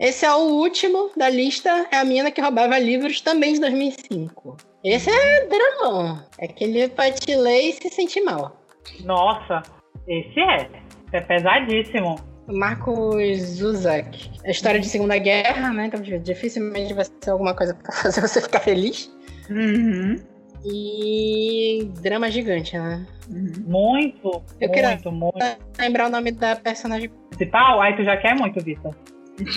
[0.00, 4.56] Esse é o último da lista, é a menina que roubava livros também de 2005.
[4.82, 6.24] Esse é dramão.
[6.38, 8.64] É aquele pra te ler e se sentir mal.
[9.04, 9.62] Nossa,
[10.08, 10.68] esse é.
[11.12, 12.16] É pesadíssimo.
[12.48, 14.30] Marcos Zuzak.
[14.44, 15.86] A história de Segunda Guerra, né?
[15.86, 19.14] Então dificilmente vai ser alguma coisa pra fazer você ficar feliz.
[19.50, 20.16] Uhum.
[20.64, 23.06] E drama gigante, né?
[23.28, 24.28] Muito,
[24.60, 25.38] Eu muito, queria- muito.
[25.78, 27.10] Lembrar o nome da personagem.
[27.30, 28.94] Principal, aí tu já quer muito, Vitor.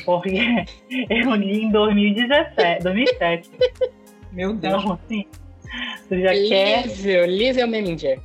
[0.06, 0.32] Porque
[1.10, 3.50] eu li em 2017, 2007.
[4.32, 4.74] Meu Deus.
[4.84, 5.26] Então, assim,
[6.10, 6.86] tu já quer.
[6.88, 8.20] Liesel, Liesel Meminger.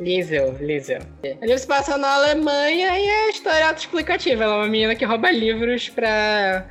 [0.00, 1.00] Liesel, Liesel.
[1.40, 4.44] O livro se passa na Alemanha e é a história autoexplicativa.
[4.44, 6.66] Ela é uma menina que rouba livros pra.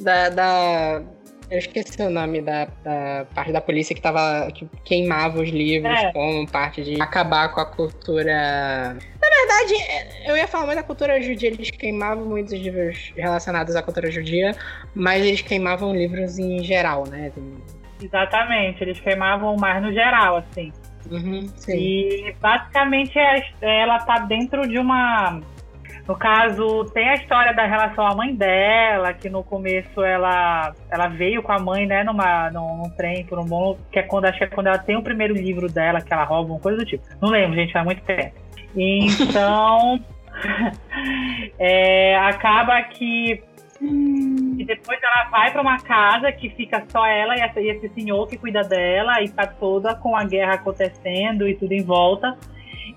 [0.00, 0.28] Da.
[0.28, 1.02] da-
[1.50, 4.50] eu esqueci o nome da, da parte da polícia que tava.
[4.52, 6.12] que queimava os livros É.
[6.12, 8.94] como parte de acabar com a cultura.
[8.94, 9.74] Na verdade,
[10.26, 11.48] eu ia falar mais da cultura judia.
[11.48, 14.54] Eles queimavam muitos livros relacionados à cultura judia,
[14.94, 17.32] mas eles queimavam livros em geral, né?
[18.02, 20.72] Exatamente, eles queimavam mais no geral, assim.
[21.10, 21.48] Uhum.
[21.68, 23.42] E basicamente é-
[23.82, 25.40] ela tá dentro de uma.
[26.08, 31.08] No caso, tem a história da relação à mãe dela, que no começo ela, ela
[31.08, 33.76] veio com a mãe, né, numa, num, num trem por um bom.
[33.92, 36.24] Que é quando acho que é quando ela tem o primeiro livro dela, que ela
[36.24, 37.04] rouba, uma coisa do tipo.
[37.20, 38.34] Não lembro, gente, faz muito tempo.
[38.74, 40.00] Então.
[41.58, 43.42] é, acaba que
[43.80, 48.36] e depois ela vai pra uma casa que fica só ela e esse senhor que
[48.36, 52.36] cuida dela e tá toda com a guerra acontecendo e tudo em volta.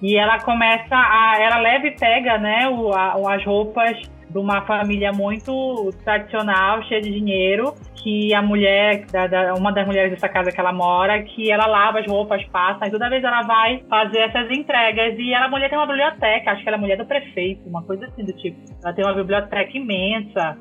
[0.02, 1.38] E ela começa a.
[1.39, 3.97] Ela leva e pega, né, o, a- as roupas
[4.30, 9.86] de uma família muito tradicional, cheia de dinheiro, que a mulher, da, da- uma das
[9.86, 13.24] mulheres dessa casa que ela mora, que ela lava as roupas, passa, e toda vez
[13.24, 15.20] ela vai fazer essas entregas.
[15.20, 17.84] E ela, a mulher tem uma biblioteca, acho que ela é mulher do prefeito, uma
[17.84, 18.58] coisa assim do tipo.
[18.84, 20.58] Ela tem uma biblioteca imensa.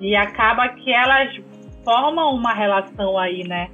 [0.00, 1.34] E acaba que elas
[1.84, 3.68] formam uma relação aí, né?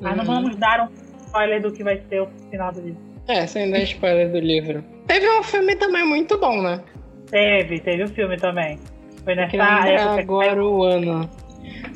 [0.00, 0.42] Mas não Uhum.
[0.42, 0.92] vamos dar um
[1.26, 3.05] spoiler do que vai ser o final do livro.
[3.28, 4.84] É, sem dar spoiler do livro.
[5.06, 6.80] Teve um filme também muito bom, né?
[7.30, 8.78] Teve, teve o filme também.
[9.24, 10.14] Foi Eu nessa época.
[10.14, 11.28] que agora o ano.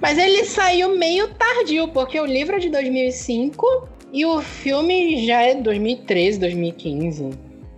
[0.00, 5.42] Mas ele saiu meio tardio, porque o livro é de 2005 e o filme já
[5.42, 7.30] é 2013, 2015,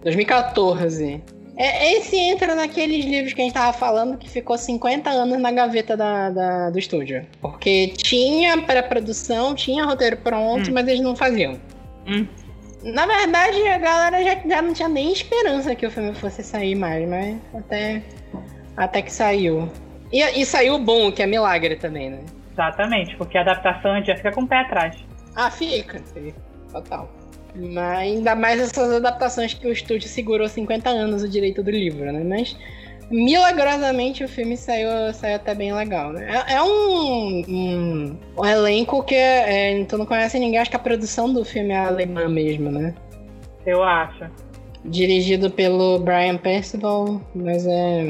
[0.03, 1.23] 2014.
[1.55, 5.53] É, esse entra naqueles livros que a gente tava falando que ficou 50 anos na
[5.53, 7.27] gaveta da, da- do estúdio.
[7.43, 10.73] Porque tinha pré-produção, tinha roteiro pronto, Hum.
[10.75, 11.59] mas eles não faziam.
[12.07, 12.27] Hum.
[12.83, 16.75] Na verdade, a galera já, já não tinha nem esperança que o filme fosse sair
[16.75, 18.03] mais, mas até,
[18.77, 19.71] até que saiu.
[20.13, 22.21] E, e saiu bom, que é milagre também, né?
[22.53, 24.97] Exatamente, porque a adaptação a gente já fica com o pé atrás.
[25.35, 26.39] Ah, fica, fica.
[26.71, 27.11] Total.
[27.55, 32.11] Mas ainda mais essas adaptações que o estúdio segurou 50 anos o direito do livro,
[32.11, 32.23] né?
[32.25, 32.57] Mas
[33.13, 36.45] milagrosamente o filme saiu, saiu até bem legal, né?
[36.49, 37.43] É, é um,
[38.39, 41.79] um, elenco que é, tu não conhece ninguém, acho que a produção do filme é
[41.79, 42.95] alemã mesmo, né?
[43.67, 44.25] Eu acho.
[44.85, 48.05] Dirigido pelo Brian Percival, mas é.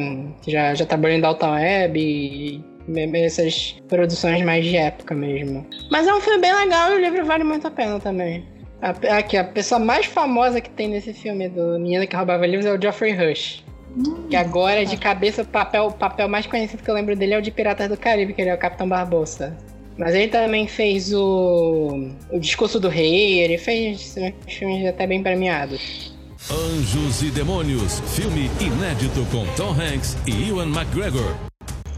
[0.46, 5.64] Já, já trabalhou em Dalton Web e e essas produções mais de época mesmo.
[5.90, 8.44] Mas é um filme bem legal e o livro vale muito a pena também.
[8.80, 12.66] A- Aqui, a pessoa mais famosa que tem nesse filme do Menina que Roubava Livros
[12.66, 13.64] é o Geoffrey Rush.
[14.28, 17.38] Que agora, de cabeça, o papel, o papel mais conhecido que eu lembro dele é
[17.38, 19.56] o de Piratas do Caribe, que ele é o Capitão Barbosa.
[19.98, 24.14] Mas ele também fez o, o Discurso do Rei, ele fez
[24.48, 26.12] filmes até bem premiados.
[26.50, 31.36] Anjos e Demônios, filme inédito com Tom Hanks e Ewan McGregor.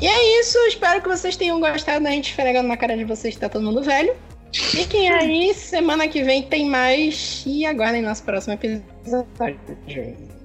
[0.01, 3.35] E é isso, espero que vocês tenham gostado da gente esfregando na cara de vocês
[3.35, 4.15] que tá todo mundo velho.
[4.53, 8.85] Fiquem aí, semana que vem tem mais e aguardem nosso próximo episódio.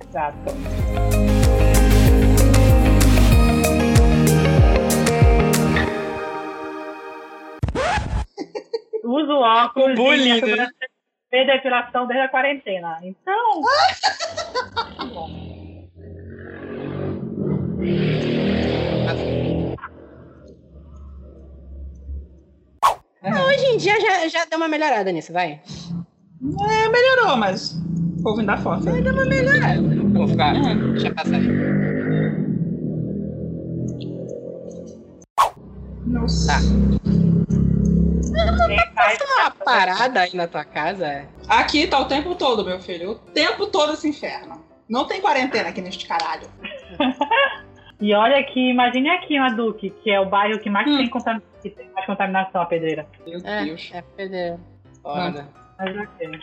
[0.09, 1.38] Exato.
[9.10, 10.70] Uso óculos Bullying, e minha né?
[11.32, 12.99] fez depilação desde a quarentena.
[13.01, 13.62] Então,
[23.47, 25.60] Hoje em dia já, já deu uma melhorada nisso, vai.
[26.70, 28.91] É, melhorou, mas o povo ainda força.
[28.91, 29.82] Deu uma melhorada.
[30.14, 30.55] Vou ficar.
[30.55, 30.76] É.
[30.76, 31.41] Deixa passar.
[36.05, 36.53] Nossa.
[36.53, 37.68] Tá.
[38.95, 41.27] Faz- Uma parada aí na tua casa.
[41.47, 43.11] Aqui tá o tempo todo, meu filho.
[43.11, 44.63] O tempo todo esse inferno.
[44.89, 46.47] Não tem quarentena aqui neste caralho.
[48.01, 50.95] E olha que, imagine aqui uma Duque, que é o bairro que mais Hum.
[50.95, 53.05] tem, contam- que tem mais contaminação, a pedreira.
[53.27, 53.91] Meu É, Deus.
[53.93, 54.57] é pedreiro.
[55.03, 55.49] Foda.
[55.77, 56.39] Mas ok.